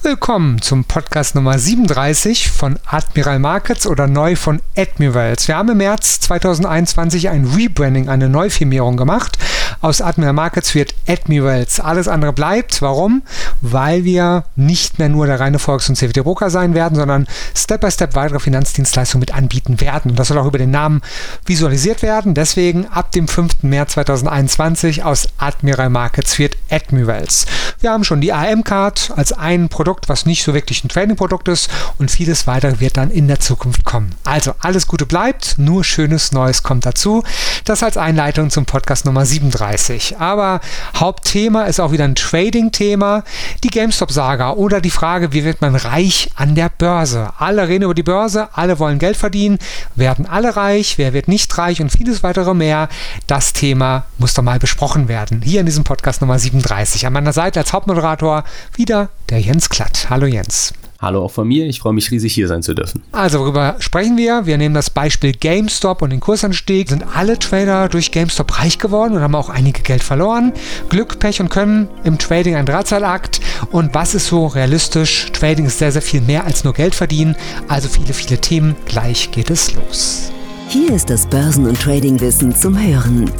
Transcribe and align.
Willkommen 0.00 0.62
zum 0.62 0.84
Podcast 0.84 1.34
Nummer 1.34 1.58
37 1.58 2.50
von 2.52 2.78
Admiral 2.86 3.40
Markets 3.40 3.84
oder 3.84 4.06
neu 4.06 4.36
von 4.36 4.62
Admirals. 4.76 5.48
Wir 5.48 5.56
haben 5.56 5.70
im 5.70 5.78
März 5.78 6.20
2021 6.20 7.28
ein 7.30 7.44
Rebranding, 7.44 8.08
eine 8.08 8.28
Neufirmierung 8.28 8.96
gemacht. 8.96 9.38
Aus 9.80 10.00
Admiral 10.00 10.34
Markets 10.34 10.76
wird 10.76 10.94
Admirals. 11.08 11.80
Alles 11.80 12.06
andere 12.06 12.32
bleibt. 12.32 12.80
Warum? 12.80 13.22
Weil 13.60 14.04
wir 14.04 14.44
nicht 14.54 15.00
mehr 15.00 15.08
nur 15.08 15.26
der 15.26 15.40
reine 15.40 15.58
Volks- 15.58 15.88
und 15.88 15.96
CFD-Broker 15.96 16.48
sein 16.48 16.74
werden, 16.74 16.94
sondern 16.94 17.26
Step 17.54 17.80
by 17.80 17.90
Step 17.90 18.14
weitere 18.14 18.38
Finanzdienstleistungen 18.38 19.20
mit 19.20 19.34
anbieten 19.34 19.80
werden. 19.80 20.12
Und 20.12 20.18
das 20.18 20.28
soll 20.28 20.38
auch 20.38 20.46
über 20.46 20.58
den 20.58 20.70
Namen 20.70 21.02
visualisiert 21.44 22.02
werden. 22.02 22.34
Deswegen 22.34 22.86
ab 22.86 23.10
dem 23.10 23.26
5. 23.26 23.62
März 23.62 23.94
2021 23.94 25.02
aus 25.02 25.26
Admiral 25.38 25.90
Markets 25.90 26.38
wird 26.38 26.56
Admirals. 26.70 27.46
Wir 27.80 27.90
haben 27.90 28.04
schon 28.04 28.20
die 28.20 28.32
AM-Card 28.32 29.12
als 29.16 29.32
ein 29.32 29.68
Produkt 29.68 29.87
Produkt, 29.88 30.10
was 30.10 30.26
nicht 30.26 30.42
so 30.42 30.52
wirklich 30.52 30.84
ein 30.84 30.90
Trading-Produkt 30.90 31.48
ist 31.48 31.70
und 31.96 32.10
vieles 32.10 32.46
weitere 32.46 32.78
wird 32.78 32.98
dann 32.98 33.10
in 33.10 33.26
der 33.26 33.40
Zukunft 33.40 33.84
kommen. 33.84 34.14
Also 34.22 34.52
alles 34.60 34.86
Gute 34.86 35.06
bleibt, 35.06 35.54
nur 35.56 35.82
schönes 35.82 36.30
Neues 36.30 36.62
kommt 36.62 36.84
dazu. 36.84 37.22
Das 37.64 37.82
als 37.82 37.96
Einleitung 37.96 38.50
zum 38.50 38.66
Podcast 38.66 39.06
Nummer 39.06 39.24
37. 39.24 40.18
Aber 40.18 40.60
Hauptthema 40.94 41.62
ist 41.62 41.80
auch 41.80 41.90
wieder 41.90 42.04
ein 42.04 42.16
Trading-Thema, 42.16 43.24
die 43.64 43.68
GameStop-Saga 43.68 44.50
oder 44.50 44.82
die 44.82 44.90
Frage, 44.90 45.32
wie 45.32 45.44
wird 45.44 45.62
man 45.62 45.74
reich 45.74 46.32
an 46.34 46.54
der 46.54 46.68
Börse? 46.68 47.30
Alle 47.38 47.66
reden 47.66 47.84
über 47.84 47.94
die 47.94 48.02
Börse, 48.02 48.50
alle 48.52 48.78
wollen 48.78 48.98
Geld 48.98 49.16
verdienen, 49.16 49.58
werden 49.94 50.26
alle 50.26 50.54
reich, 50.54 50.98
wer 50.98 51.14
wird 51.14 51.28
nicht 51.28 51.56
reich 51.56 51.80
und 51.80 51.88
vieles 51.88 52.22
weitere 52.22 52.52
mehr. 52.52 52.90
Das 53.26 53.54
Thema 53.54 54.04
muss 54.18 54.34
doch 54.34 54.42
mal 54.42 54.58
besprochen 54.58 55.08
werden. 55.08 55.40
Hier 55.40 55.60
in 55.60 55.66
diesem 55.66 55.84
Podcast 55.84 56.20
Nummer 56.20 56.38
37. 56.38 57.06
An 57.06 57.14
meiner 57.14 57.32
Seite 57.32 57.60
als 57.60 57.72
Hauptmoderator 57.72 58.44
wieder 58.76 59.08
der 59.30 59.40
Jens 59.40 59.68
Klatt. 59.68 60.06
Hallo 60.10 60.26
Jens. 60.26 60.72
Hallo 61.00 61.24
auch 61.24 61.30
von 61.30 61.46
mir, 61.46 61.64
ich 61.66 61.78
freue 61.78 61.92
mich 61.92 62.10
riesig 62.10 62.34
hier 62.34 62.48
sein 62.48 62.60
zu 62.60 62.74
dürfen. 62.74 63.04
Also 63.12 63.38
worüber 63.38 63.76
sprechen 63.78 64.16
wir? 64.16 64.46
Wir 64.46 64.58
nehmen 64.58 64.74
das 64.74 64.90
Beispiel 64.90 65.32
GameStop 65.32 66.02
und 66.02 66.10
den 66.10 66.18
Kursanstieg. 66.18 66.88
Sind 66.88 67.04
alle 67.14 67.38
Trader 67.38 67.88
durch 67.88 68.10
GameStop 68.10 68.58
reich 68.58 68.80
geworden 68.80 69.14
und 69.14 69.20
haben 69.20 69.36
auch 69.36 69.48
einige 69.48 69.82
Geld 69.82 70.02
verloren? 70.02 70.52
Glück, 70.88 71.20
Pech 71.20 71.40
und 71.40 71.50
Können 71.50 71.86
im 72.02 72.18
Trading 72.18 72.56
ein 72.56 72.66
Drahtseilakt. 72.66 73.40
Und 73.70 73.94
was 73.94 74.16
ist 74.16 74.26
so 74.26 74.48
realistisch? 74.48 75.30
Trading 75.32 75.66
ist 75.66 75.78
sehr, 75.78 75.92
sehr 75.92 76.02
viel 76.02 76.20
mehr 76.20 76.44
als 76.44 76.64
nur 76.64 76.72
Geld 76.72 76.96
verdienen. 76.96 77.36
Also 77.68 77.88
viele, 77.88 78.12
viele 78.12 78.40
Themen. 78.40 78.74
Gleich 78.86 79.30
geht 79.30 79.50
es 79.50 79.74
los. 79.74 80.32
Hier 80.68 80.92
ist 80.92 81.10
das 81.10 81.28
Börsen- 81.28 81.66
und 81.66 81.80
Tradingwissen 81.80 82.54
zum 82.56 82.76
Hören. 82.76 83.30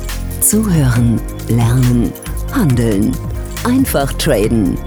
Zuhören, 0.40 1.20
lernen, 1.48 2.12
handeln. 2.52 3.16
Einfach 3.64 4.12
traden. 4.12 4.78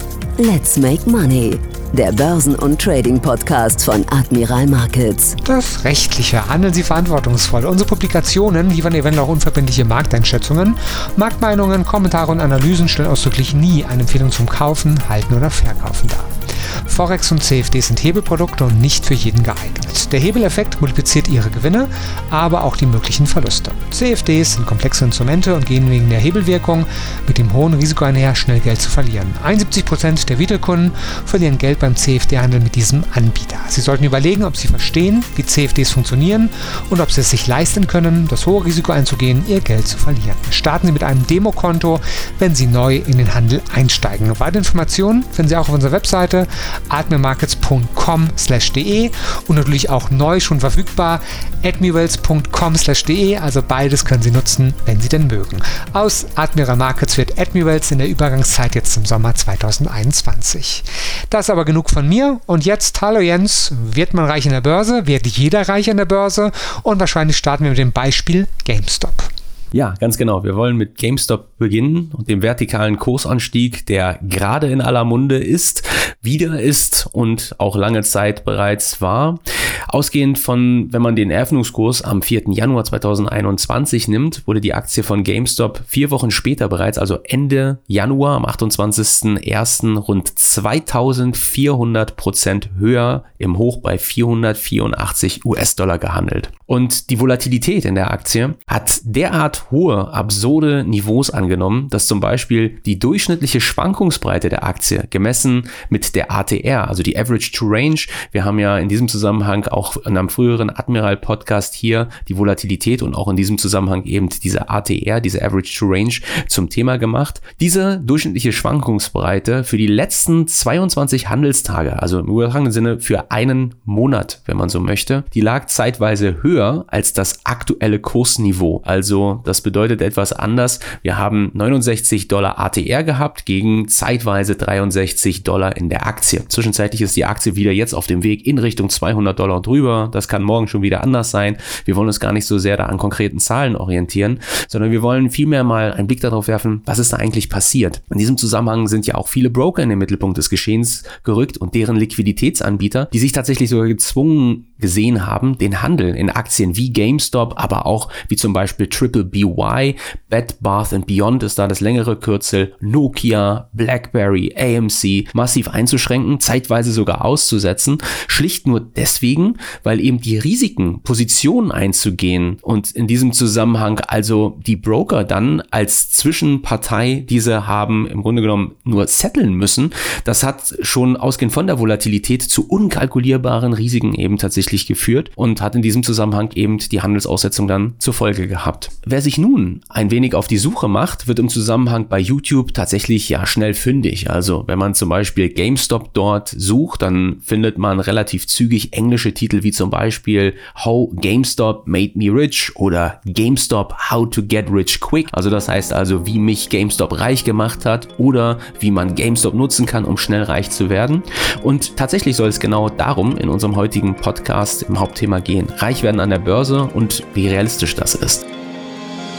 Let's 0.44 0.76
make 0.76 1.08
money. 1.08 1.60
Der 1.94 2.12
Börsen- 2.12 2.56
und 2.56 2.82
Trading-Podcast 2.82 3.86
von 3.86 4.04
Admiral 4.10 4.66
Markets. 4.66 5.36
Das 5.46 5.84
Rechtliche. 5.84 6.50
Handeln 6.50 6.74
Sie 6.74 6.82
verantwortungsvoll. 6.82 7.64
Unsere 7.64 7.88
Publikationen 7.88 8.72
liefern 8.72 8.96
eventuell 8.96 9.24
auch 9.24 9.30
unverbindliche 9.30 9.86
Markteinschätzungen. 9.86 10.76
Marktmeinungen, 11.16 11.86
Kommentare 11.86 12.32
und 12.32 12.40
Analysen 12.40 12.88
stellen 12.88 13.10
ausdrücklich 13.10 13.54
nie 13.54 13.86
eine 13.86 14.02
Empfehlung 14.02 14.32
zum 14.32 14.48
Kaufen, 14.48 14.98
Halten 15.08 15.36
oder 15.36 15.52
Verkaufen 15.52 16.10
dar. 16.10 16.41
Forex 16.88 17.32
und 17.32 17.44
CFD 17.44 17.82
sind 17.82 18.04
Hebelprodukte 18.04 18.66
und 18.66 18.82
nicht 18.82 19.06
für 19.06 19.14
jeden 19.14 19.44
geeignet. 19.44 20.12
Der 20.12 20.20
Hebeleffekt 20.20 20.82
multipliziert 20.82 21.28
ihre 21.28 21.50
Gewinne, 21.50 21.88
aber 22.30 22.64
auch 22.64 22.76
die 22.76 22.86
möglichen 22.86 23.28
Verluste. 23.28 23.72
CFDs 23.92 24.54
sind 24.54 24.66
komplexe 24.66 25.06
Instrumente 25.06 25.56
und 25.56 25.66
gehen 25.66 25.90
wegen 25.90 26.10
der 26.10 26.20
Hebelwirkung 26.20 26.86
mit 27.28 27.38
dem 27.38 27.54
hohen 27.54 27.74
Risiko 27.74 28.06
einher, 28.06 28.36
schnell 28.36 28.60
Geld 28.60 28.82
zu 28.82 28.90
verlieren. 28.90 29.34
71% 29.46 30.26
der 30.26 30.40
Retail-Kunden 30.40 30.92
verlieren 31.26 31.58
Geld 31.58 31.80
beim 31.80 31.96
CFD-Handel 31.96 32.60
mit 32.60 32.76
diesem 32.76 33.04
Anbieter. 33.14 33.58
Sie 33.68 33.82
sollten 33.82 34.04
überlegen, 34.04 34.44
ob 34.44 34.58
Sie 34.58 34.68
verstehen, 34.68 35.24
wie 35.36 35.46
CFDs 35.46 35.92
funktionieren 35.92 36.50
und 36.90 37.00
ob 37.00 37.12
Sie 37.12 37.22
es 37.22 37.30
sich 37.30 37.48
leisten 37.48 37.88
können, 37.88 38.28
das 38.28 38.46
hohe 38.46 38.66
Risiko 38.66 38.92
einzugehen, 38.92 39.44
Ihr 39.48 39.62
Geld 39.62 39.88
zu 39.88 39.98
verlieren. 39.98 40.38
Starten 40.50 40.88
Sie 40.88 40.94
mit 40.94 41.04
einem 41.04 41.26
Demokonto, 41.26 42.00
wenn 42.40 42.56
Sie 42.56 42.68
neu 42.68 42.98
in 42.98 43.18
den 43.18 43.34
Handel 43.34 43.62
einsteigen. 43.74 44.32
Weitere 44.40 44.60
Informationen 44.60 45.24
finden 45.32 45.50
Sie 45.50 45.56
auch 45.56 45.70
auf 45.70 45.76
unserer 45.76 45.92
Webseite 45.92 46.48
admirmarkets.com/de 46.90 49.12
und 49.48 49.56
natürlich 49.56 49.90
auch 49.90 50.12
neu 50.12 50.40
schon 50.40 50.60
verfügbar 50.60 51.22
admirals.com/de. 51.64 53.38
Also 53.38 53.62
beides 53.62 54.06
können 54.06 54.24
Sie 54.24 54.32
nutzen, 54.32 54.74
wenn 54.86 55.02
Sie 55.02 55.10
denn 55.10 55.28
mögen. 55.28 55.60
Aus 55.94 56.26
Admiral 56.36 56.76
Markets 56.76 57.18
wird 57.18 57.40
Admirals 57.40 57.92
in 57.92 58.00
der 58.00 58.08
Übergangszeit 58.08 58.76
jetzt 58.76 58.96
im 58.98 59.06
Sommer 59.06 59.36
2021. 59.36 60.84
Das 61.30 61.50
aber 61.50 61.66
genug 61.66 61.90
von 61.90 62.08
mir 62.08 62.40
und 62.46 62.66
jetzt 62.66 63.02
hallo 63.02 63.20
Jens, 63.20 63.74
wird 63.92 64.14
man 64.14 64.26
reich 64.26 64.46
in 64.46 64.52
der 64.52 64.62
Börse? 64.62 65.08
Wird 65.08 65.28
jeder 65.28 65.68
reich 65.68 65.88
in 65.88 65.98
der 65.98 66.06
Börse? 66.06 66.52
Und 66.84 67.00
wahrscheinlich 67.00 67.38
starten 67.38 67.64
wir 67.64 67.72
mit 67.72 67.80
dem 67.80 67.92
Beispiel 67.92 68.48
GameStop. 68.66 69.31
Ja, 69.74 69.94
ganz 70.00 70.18
genau. 70.18 70.44
Wir 70.44 70.56
wollen 70.56 70.76
mit 70.76 70.98
GameStop 70.98 71.58
beginnen 71.58 72.12
und 72.14 72.28
dem 72.28 72.42
vertikalen 72.42 72.98
Kursanstieg, 72.98 73.86
der 73.86 74.20
gerade 74.22 74.70
in 74.70 74.82
aller 74.82 75.06
Munde 75.06 75.38
ist, 75.38 75.84
wieder 76.22 76.60
ist 76.60 77.08
und 77.12 77.56
auch 77.58 77.76
lange 77.76 78.02
Zeit 78.04 78.44
bereits 78.44 79.02
war. 79.02 79.40
Ausgehend 79.88 80.40
von, 80.40 80.88
wenn 80.92 81.02
man 81.02 81.16
den 81.16 81.32
Eröffnungskurs 81.32 82.02
am 82.02 82.22
4. 82.22 82.44
Januar 82.50 82.84
2021 82.84 84.08
nimmt, 84.08 84.46
wurde 84.46 84.62
die 84.62 84.74
Aktie 84.74 85.04
von 85.04 85.24
GameStop 85.24 85.82
vier 85.88 86.12
Wochen 86.12 86.32
später 86.32 86.68
bereits, 86.68 86.98
also 86.98 87.20
Ende 87.24 87.80
Januar 87.88 88.36
am 88.36 88.46
28.01. 88.46 89.98
rund 89.98 90.38
2400 90.38 92.16
Prozent 92.16 92.70
höher 92.78 93.24
im 93.38 93.58
Hoch 93.58 93.82
bei 93.82 93.98
484 93.98 95.46
US-Dollar 95.46 95.98
gehandelt. 95.98 96.52
Und 96.66 97.10
die 97.10 97.20
Volatilität 97.20 97.86
in 97.86 97.96
der 97.96 98.12
Aktie 98.12 98.56
hat 98.68 99.02
derart 99.04 99.61
hohe, 99.70 100.14
absurde 100.14 100.84
Niveaus 100.84 101.30
angenommen, 101.30 101.88
dass 101.90 102.08
zum 102.08 102.20
Beispiel 102.20 102.80
die 102.86 102.98
durchschnittliche 102.98 103.62
Schwankungsbreite 103.62 104.50
der 104.50 104.64
Aktie 104.64 105.04
gemessen 105.10 105.70
mit 105.90 106.16
der 106.16 106.32
ATR, 106.32 106.88
also 106.88 107.04
die 107.04 107.18
Average 107.18 107.52
to 107.52 107.66
Range, 107.68 108.00
wir 108.32 108.46
haben 108.46 108.58
ja 108.60 108.78
in 108.78 108.90
diesem 108.90 109.08
Zusammenhang 109.08 109.68
auch 109.68 109.98
in 109.98 110.18
einem 110.18 110.30
früheren 110.30 110.70
Admiral 110.70 111.18
Podcast 111.18 111.74
hier 111.74 112.10
die 112.28 112.38
Volatilität 112.38 113.04
und 113.04 113.16
auch 113.16 113.28
in 113.28 113.36
diesem 113.36 113.58
Zusammenhang 113.58 114.04
eben 114.06 114.30
diese 114.30 114.70
ATR, 114.70 115.20
diese 115.22 115.44
Average 115.44 115.78
to 115.78 115.86
Range 115.86 116.14
zum 116.48 116.70
Thema 116.70 116.98
gemacht. 116.98 117.42
Diese 117.60 118.00
durchschnittliche 118.00 118.54
Schwankungsbreite 118.54 119.64
für 119.64 119.78
die 119.78 119.88
letzten 119.88 120.48
22 120.48 121.30
Handelstage, 121.30 122.02
also 122.02 122.20
im 122.20 122.28
übertragenen 122.28 122.72
Sinne 122.72 123.00
für 123.00 123.32
einen 123.32 123.76
Monat, 123.84 124.42
wenn 124.46 124.58
man 124.58 124.70
so 124.70 124.80
möchte, 124.80 125.26
die 125.34 125.42
lag 125.42 125.68
zeitweise 125.68 126.42
höher 126.42 126.86
als 126.88 127.14
das 127.14 127.46
aktuelle 127.46 128.00
Kursniveau. 128.00 128.82
Also 128.86 129.42
das 129.44 129.51
bedeutet 129.60 130.02
etwas 130.02 130.32
anders. 130.32 130.80
Wir 131.02 131.18
haben 131.18 131.52
69 131.54 132.30
Dollar 132.30 132.58
ATR 132.58 133.04
gehabt 133.04 133.46
gegen 133.46 133.90
zeitweise 133.90 134.56
63 134.56 135.44
Dollar 135.44 135.76
in 135.76 135.90
der 135.90 136.08
Aktie. 136.08 136.48
Zwischenzeitlich 136.48 137.02
ist 137.02 137.18
die 137.18 137.26
Aktie 137.26 137.58
wieder 137.58 137.74
jetzt 137.74 137.94
auf 137.94 138.08
dem 138.08 138.24
Weg 138.24 138.48
in 138.48 138.58
Richtung 138.58 138.90
200 138.90 139.38
Dollar 139.38 139.58
und 139.58 139.68
drüber. 139.68 140.10
Das 140.14 140.30
kann 140.30 140.44
morgen 140.44 140.70
schon 140.70 140.82
wieder 140.82 141.04
anders 141.04 141.32
sein. 141.32 141.58
Wir 141.84 141.98
wollen 141.98 142.08
uns 142.08 142.22
gar 142.22 142.32
nicht 142.32 142.46
so 142.46 142.58
sehr 142.58 142.78
da 142.78 142.86
an 142.86 142.98
konkreten 142.98 143.40
Zahlen 143.40 143.76
orientieren, 143.76 144.40
sondern 144.70 144.92
wir 144.92 145.02
wollen 145.02 145.30
vielmehr 145.30 145.66
mal 145.66 145.92
einen 145.92 146.08
Blick 146.08 146.22
darauf 146.22 146.48
werfen, 146.48 146.82
was 146.86 147.00
ist 147.00 147.12
da 147.12 147.18
eigentlich 147.18 147.50
passiert. 147.50 148.02
In 148.10 148.20
diesem 148.20 148.38
Zusammenhang 148.38 148.88
sind 148.88 149.08
ja 149.08 149.16
auch 149.16 149.28
viele 149.28 149.50
Broker 149.50 149.84
in 149.84 149.90
den 149.90 149.98
Mittelpunkt 149.98 150.38
des 150.38 150.50
Geschehens 150.50 151.04
gerückt 151.24 151.58
und 151.58 151.76
deren 151.76 151.96
Liquiditätsanbieter, 151.96 153.08
die 153.12 153.20
sich 153.20 153.32
tatsächlich 153.32 153.70
sogar 153.70 153.88
gezwungen 153.88 154.68
gesehen 154.78 155.26
haben, 155.26 155.58
den 155.58 155.82
Handel 155.82 156.16
in 156.16 156.30
Aktien 156.30 156.76
wie 156.76 156.92
GameStop, 156.92 157.54
aber 157.56 157.86
auch 157.86 158.10
wie 158.28 158.36
zum 158.36 158.54
Beispiel 158.54 158.88
Triple 158.88 159.24
BY, 159.42 159.96
Bed 160.30 160.58
Bath 160.62 160.94
and 160.94 161.08
Beyond 161.08 161.44
ist 161.44 161.60
da 161.60 161.68
das 161.68 161.80
längere 161.82 162.16
Kürzel, 162.16 162.74
Nokia, 162.80 163.70
BlackBerry, 163.74 164.54
AMC 164.56 165.34
massiv 165.34 165.68
einzuschränken, 165.68 166.40
zeitweise 166.40 166.92
sogar 166.92 167.26
auszusetzen, 167.26 167.98
schlicht 168.28 168.68
nur 168.68 168.80
deswegen, 168.80 169.58
weil 169.84 170.00
eben 170.00 170.22
die 170.22 170.38
Risiken, 170.38 171.02
Positionen 171.02 171.72
einzugehen 171.72 172.58
und 172.62 172.92
in 172.92 173.08
diesem 173.08 173.34
Zusammenhang 173.34 174.00
also 174.00 174.60
die 174.66 174.76
Broker 174.76 175.24
dann 175.24 175.62
als 175.72 176.12
Zwischenpartei 176.12 177.26
diese 177.28 177.68
haben 177.68 178.08
im 178.08 178.22
Grunde 178.22 178.42
genommen 178.42 178.76
nur 178.84 179.08
setteln 179.08 179.54
müssen, 179.54 179.92
das 180.24 180.44
hat 180.44 180.76
schon 180.82 181.18
ausgehend 181.18 181.54
von 181.54 181.68
der 181.68 181.80
Volatilität 181.80 182.42
zu 182.44 182.68
unkalkulierbaren 182.68 183.74
Risiken 183.74 184.14
eben 184.14 184.38
tatsächlich 184.38 184.86
geführt 184.86 185.32
und 185.36 185.62
hat 185.62 185.76
in 185.76 185.82
diesem 185.82 186.04
Zusammenhang 186.04 186.52
eben 186.56 186.78
die 186.78 187.02
Handelsaussetzung 187.02 187.68
dann 187.68 187.96
zur 188.00 188.14
Folge 188.14 188.48
gehabt. 188.48 188.92
Wer 189.06 189.22
sich 189.22 189.31
sich 189.32 189.38
nun 189.38 189.80
ein 189.88 190.12
wenig 190.12 190.36
auf 190.36 190.48
die 190.48 190.58
Suche 190.58 190.90
macht, 190.90 191.30
wird 191.30 191.40
im 191.40 191.48
Zusammenhang 191.48 192.10
bei 192.10 192.20
YouTube 192.20 192.74
tatsächlich 192.74 193.30
ja 193.30 193.46
schnell 193.46 193.74
fündig. 193.74 194.30
Also 194.30 194.66
wenn 194.68 194.78
man 194.78 194.94
zum 194.94 195.08
Beispiel 195.08 195.48
GameStop 195.48 196.14
dort 196.14 196.50
sucht, 196.50 197.02
dann 197.02 197.38
findet 197.42 197.78
man 197.78 198.02
relativ 198.02 198.46
zügig 198.46 198.92
englische 198.92 199.34
Titel 199.34 199.64
wie 199.64 199.72
zum 199.72 199.90
Beispiel 199.90 200.56
How 200.84 201.10
GameStop 201.14 201.88
Made 201.88 202.12
Me 202.16 202.26
Rich 202.26 202.76
oder 202.76 203.22
GameStop 203.26 203.96
How 204.12 204.30
to 204.30 204.44
Get 204.44 204.66
Rich 204.70 205.00
Quick. 205.00 205.30
Also 205.32 205.50
das 205.50 205.70
heißt 205.70 205.94
also, 205.94 206.26
wie 206.28 206.38
mich 206.38 206.68
GameStop 206.68 207.18
reich 207.18 207.46
gemacht 207.46 207.86
hat 207.86 208.10
oder 208.18 208.58
wie 208.82 208.92
man 208.92 209.16
GameStop 209.16 209.54
nutzen 209.54 209.86
kann, 209.86 210.04
um 210.04 210.18
schnell 210.18 210.44
reich 210.44 210.72
zu 210.72 210.90
werden. 210.90 211.24
Und 211.64 211.96
tatsächlich 211.96 212.36
soll 212.36 212.50
es 212.50 212.60
genau 212.60 212.90
darum 212.90 213.38
in 213.38 213.48
unserem 213.48 213.78
heutigen 213.78 214.14
Podcast 214.14 214.84
im 214.84 215.00
Hauptthema 215.00 215.40
gehen. 215.40 215.68
Reich 215.78 216.04
werden 216.04 216.20
an 216.20 216.32
der 216.32 216.40
Börse 216.40 216.90
und 216.94 217.24
wie 217.34 217.48
realistisch 217.48 217.96
das 217.96 218.14
ist. 218.14 218.46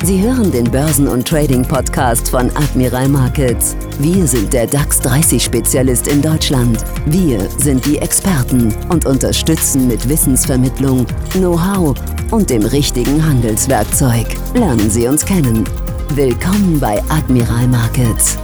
Sie 0.05 0.21
hören 0.21 0.51
den 0.51 0.69
Börsen- 0.69 1.07
und 1.07 1.29
Trading-Podcast 1.29 2.29
von 2.29 2.51
Admiral 2.57 3.09
Markets. 3.09 3.77
Wir 4.01 4.27
sind 4.27 4.53
der 4.53 4.67
DAX 4.67 5.01
30-Spezialist 5.01 6.09
in 6.09 6.21
Deutschland. 6.21 6.85
Wir 7.07 7.49
sind 7.59 7.87
die 7.87 7.99
Experten 7.99 8.75
und 8.89 9.07
unterstützen 9.07 9.87
mit 9.87 10.09
Wissensvermittlung, 10.09 11.07
Know-how 11.35 11.95
und 12.33 12.51
dem 12.51 12.65
richtigen 12.65 13.25
Handelswerkzeug. 13.25 14.27
Lernen 14.55 14.91
Sie 14.91 15.07
uns 15.07 15.25
kennen. 15.25 15.65
Willkommen 16.17 16.81
bei 16.81 17.01
Admiral 17.09 17.69
Markets. 17.69 18.39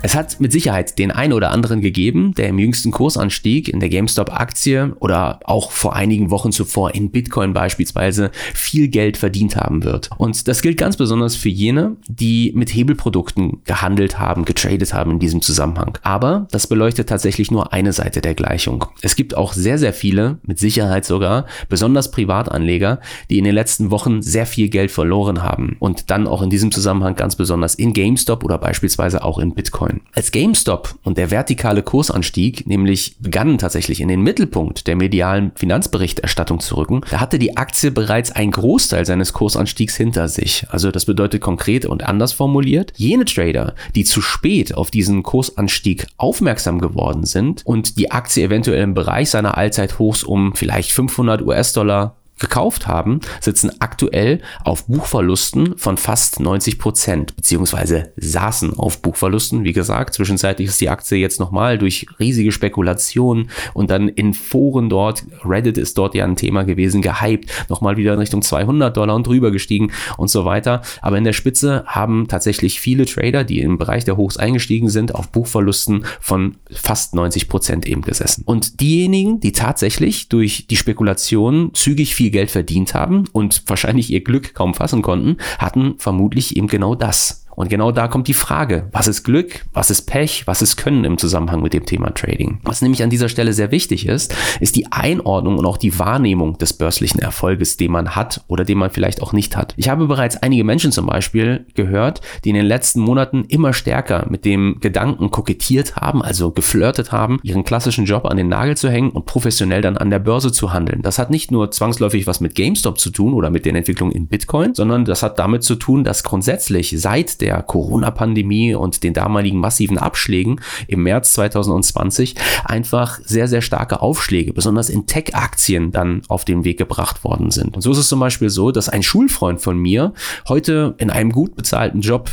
Es 0.00 0.14
hat 0.14 0.38
mit 0.40 0.52
Sicherheit 0.52 0.98
den 0.98 1.10
einen 1.10 1.32
oder 1.32 1.50
anderen 1.50 1.80
gegeben, 1.80 2.32
der 2.34 2.48
im 2.48 2.58
jüngsten 2.58 2.92
Kursanstieg 2.92 3.68
in 3.68 3.80
der 3.80 3.88
GameStop-Aktie 3.88 4.94
oder 5.00 5.40
auch 5.44 5.72
vor 5.72 5.96
einigen 5.96 6.30
Wochen 6.30 6.52
zuvor 6.52 6.94
in 6.94 7.10
Bitcoin 7.10 7.52
beispielsweise 7.52 8.30
viel 8.54 8.88
Geld 8.88 9.16
verdient 9.16 9.56
haben 9.56 9.82
wird. 9.82 10.10
Und 10.16 10.46
das 10.46 10.62
gilt 10.62 10.78
ganz 10.78 10.96
besonders 10.96 11.34
für 11.34 11.48
jene, 11.48 11.96
die 12.08 12.52
mit 12.54 12.72
Hebelprodukten 12.74 13.64
gehandelt 13.64 14.20
haben, 14.20 14.44
getradet 14.44 14.94
haben 14.94 15.12
in 15.12 15.18
diesem 15.18 15.42
Zusammenhang. 15.42 15.98
Aber 16.02 16.46
das 16.52 16.68
beleuchtet 16.68 17.08
tatsächlich 17.08 17.50
nur 17.50 17.72
eine 17.72 17.92
Seite 17.92 18.20
der 18.20 18.34
Gleichung. 18.34 18.84
Es 19.02 19.16
gibt 19.16 19.36
auch 19.36 19.52
sehr, 19.52 19.78
sehr 19.78 19.92
viele, 19.92 20.38
mit 20.42 20.60
Sicherheit 20.60 21.06
sogar, 21.06 21.46
besonders 21.68 22.12
Privatanleger, 22.12 23.00
die 23.30 23.38
in 23.38 23.44
den 23.44 23.54
letzten 23.54 23.90
Wochen 23.90 24.22
sehr 24.22 24.46
viel 24.46 24.68
Geld 24.68 24.92
verloren 24.92 25.42
haben 25.42 25.76
und 25.80 26.10
dann 26.10 26.28
auch 26.28 26.42
in 26.42 26.50
diesem 26.50 26.70
Zusammenhang 26.70 27.16
ganz 27.16 27.34
besonders 27.34 27.74
in 27.74 27.92
GameStop 27.92 28.44
oder 28.44 28.58
beispielsweise 28.58 29.24
auch 29.24 29.38
in 29.38 29.54
Bitcoin. 29.54 29.87
Bitcoin. 29.88 30.00
Als 30.14 30.30
GameStop 30.30 30.96
und 31.04 31.18
der 31.18 31.30
vertikale 31.30 31.82
Kursanstieg 31.82 32.66
nämlich 32.66 33.16
begannen 33.20 33.58
tatsächlich 33.58 34.00
in 34.00 34.08
den 34.08 34.22
Mittelpunkt 34.22 34.86
der 34.86 34.96
medialen 34.96 35.52
Finanzberichterstattung 35.54 36.60
zu 36.60 36.76
rücken, 36.76 37.02
da 37.10 37.20
hatte 37.20 37.38
die 37.38 37.56
Aktie 37.56 37.90
bereits 37.90 38.32
einen 38.32 38.50
Großteil 38.50 39.06
seines 39.06 39.32
Kursanstiegs 39.32 39.96
hinter 39.96 40.28
sich. 40.28 40.66
Also 40.70 40.90
das 40.90 41.06
bedeutet 41.06 41.40
konkret 41.40 41.86
und 41.86 42.04
anders 42.04 42.32
formuliert, 42.32 42.92
jene 42.96 43.24
Trader, 43.24 43.74
die 43.94 44.04
zu 44.04 44.20
spät 44.20 44.74
auf 44.74 44.90
diesen 44.90 45.22
Kursanstieg 45.22 46.06
aufmerksam 46.16 46.80
geworden 46.80 47.24
sind 47.24 47.64
und 47.64 47.98
die 47.98 48.10
Aktie 48.10 48.44
eventuell 48.44 48.82
im 48.82 48.94
Bereich 48.94 49.30
seiner 49.30 49.56
Allzeithochs 49.56 50.24
um 50.24 50.54
vielleicht 50.54 50.92
500 50.92 51.42
US-Dollar 51.42 52.16
gekauft 52.38 52.86
haben, 52.86 53.20
sitzen 53.40 53.70
aktuell 53.80 54.40
auf 54.64 54.86
Buchverlusten 54.86 55.76
von 55.76 55.96
fast 55.96 56.40
90 56.40 56.78
Prozent, 56.78 57.36
beziehungsweise 57.36 58.12
saßen 58.16 58.78
auf 58.78 59.02
Buchverlusten. 59.02 59.64
Wie 59.64 59.72
gesagt, 59.72 60.14
zwischenzeitlich 60.14 60.68
ist 60.68 60.80
die 60.80 60.88
Aktie 60.88 61.18
jetzt 61.18 61.40
nochmal 61.40 61.78
durch 61.78 62.06
riesige 62.18 62.52
Spekulationen 62.52 63.50
und 63.74 63.90
dann 63.90 64.08
in 64.08 64.34
Foren 64.34 64.88
dort, 64.88 65.24
Reddit 65.44 65.78
ist 65.78 65.98
dort 65.98 66.14
ja 66.14 66.24
ein 66.24 66.36
Thema 66.36 66.64
gewesen, 66.64 67.02
gehypt, 67.02 67.50
nochmal 67.68 67.96
wieder 67.96 68.14
in 68.14 68.18
Richtung 68.18 68.42
200 68.42 68.96
Dollar 68.96 69.16
und 69.16 69.26
drüber 69.26 69.50
gestiegen 69.50 69.92
und 70.16 70.28
so 70.28 70.44
weiter. 70.44 70.82
Aber 71.02 71.18
in 71.18 71.24
der 71.24 71.32
Spitze 71.32 71.84
haben 71.86 72.28
tatsächlich 72.28 72.80
viele 72.80 73.06
Trader, 73.06 73.44
die 73.44 73.60
im 73.60 73.78
Bereich 73.78 74.04
der 74.04 74.16
Hochs 74.16 74.36
eingestiegen 74.36 74.88
sind, 74.88 75.14
auf 75.14 75.28
Buchverlusten 75.28 76.04
von 76.20 76.56
fast 76.70 77.14
90 77.14 77.48
Prozent 77.48 77.86
eben 77.86 78.02
gesessen. 78.02 78.42
Und 78.44 78.80
diejenigen, 78.80 79.40
die 79.40 79.52
tatsächlich 79.52 80.28
durch 80.28 80.66
die 80.68 80.76
Spekulation 80.76 81.70
zügig 81.74 82.14
viel 82.14 82.27
viel 82.28 82.32
Geld 82.32 82.50
verdient 82.50 82.92
haben 82.94 83.24
und 83.32 83.62
wahrscheinlich 83.66 84.12
ihr 84.12 84.22
Glück 84.22 84.52
kaum 84.52 84.74
fassen 84.74 85.00
konnten, 85.00 85.38
hatten 85.58 85.94
vermutlich 85.98 86.56
eben 86.56 86.66
genau 86.66 86.94
das. 86.94 87.47
Und 87.58 87.70
genau 87.70 87.90
da 87.90 88.06
kommt 88.06 88.28
die 88.28 88.34
Frage, 88.34 88.86
was 88.92 89.08
ist 89.08 89.24
Glück, 89.24 89.64
was 89.72 89.90
ist 89.90 90.02
Pech, 90.02 90.46
was 90.46 90.62
ist 90.62 90.76
Können 90.76 91.02
im 91.02 91.18
Zusammenhang 91.18 91.60
mit 91.60 91.72
dem 91.72 91.84
Thema 91.84 92.14
Trading. 92.14 92.60
Was 92.62 92.82
nämlich 92.82 93.02
an 93.02 93.10
dieser 93.10 93.28
Stelle 93.28 93.52
sehr 93.52 93.72
wichtig 93.72 94.06
ist, 94.06 94.32
ist 94.60 94.76
die 94.76 94.92
Einordnung 94.92 95.58
und 95.58 95.66
auch 95.66 95.76
die 95.76 95.98
Wahrnehmung 95.98 96.56
des 96.58 96.72
börslichen 96.72 97.18
Erfolges, 97.18 97.76
den 97.76 97.90
man 97.90 98.14
hat 98.14 98.44
oder 98.46 98.64
den 98.64 98.78
man 98.78 98.90
vielleicht 98.90 99.20
auch 99.22 99.32
nicht 99.32 99.56
hat. 99.56 99.74
Ich 99.76 99.88
habe 99.88 100.06
bereits 100.06 100.36
einige 100.36 100.62
Menschen 100.62 100.92
zum 100.92 101.06
Beispiel 101.06 101.66
gehört, 101.74 102.20
die 102.44 102.50
in 102.50 102.54
den 102.54 102.64
letzten 102.64 103.00
Monaten 103.00 103.44
immer 103.48 103.72
stärker 103.72 104.26
mit 104.30 104.44
dem 104.44 104.76
Gedanken 104.78 105.32
kokettiert 105.32 105.96
haben, 105.96 106.22
also 106.22 106.52
geflirtet 106.52 107.10
haben, 107.10 107.40
ihren 107.42 107.64
klassischen 107.64 108.04
Job 108.04 108.24
an 108.26 108.36
den 108.36 108.46
Nagel 108.46 108.76
zu 108.76 108.88
hängen 108.88 109.10
und 109.10 109.26
professionell 109.26 109.82
dann 109.82 109.96
an 109.96 110.10
der 110.10 110.20
Börse 110.20 110.52
zu 110.52 110.72
handeln. 110.72 111.02
Das 111.02 111.18
hat 111.18 111.30
nicht 111.30 111.50
nur 111.50 111.72
zwangsläufig 111.72 112.28
was 112.28 112.38
mit 112.38 112.54
GameStop 112.54 113.00
zu 113.00 113.10
tun 113.10 113.34
oder 113.34 113.50
mit 113.50 113.66
den 113.66 113.74
Entwicklungen 113.74 114.14
in 114.14 114.28
Bitcoin, 114.28 114.76
sondern 114.76 115.04
das 115.04 115.24
hat 115.24 115.40
damit 115.40 115.64
zu 115.64 115.74
tun, 115.74 116.04
dass 116.04 116.22
grundsätzlich 116.22 116.94
seit 116.96 117.40
der 117.40 117.47
der 117.48 117.62
Corona-Pandemie 117.62 118.74
und 118.74 119.02
den 119.02 119.14
damaligen 119.14 119.58
massiven 119.58 119.96
Abschlägen 119.96 120.60
im 120.86 121.02
März 121.02 121.32
2020 121.32 122.34
einfach 122.62 123.20
sehr, 123.24 123.48
sehr 123.48 123.62
starke 123.62 124.02
Aufschläge, 124.02 124.52
besonders 124.52 124.90
in 124.90 125.06
Tech-Aktien 125.06 125.90
dann 125.90 126.20
auf 126.28 126.44
den 126.44 126.64
Weg 126.64 126.76
gebracht 126.76 127.24
worden 127.24 127.50
sind. 127.50 127.74
Und 127.74 127.80
so 127.80 127.92
ist 127.92 127.98
es 127.98 128.08
zum 128.08 128.20
Beispiel 128.20 128.50
so, 128.50 128.70
dass 128.70 128.90
ein 128.90 129.02
Schulfreund 129.02 129.62
von 129.62 129.78
mir 129.78 130.12
heute 130.46 130.94
in 130.98 131.08
einem 131.08 131.32
gut 131.32 131.56
bezahlten 131.56 132.02
Job 132.02 132.28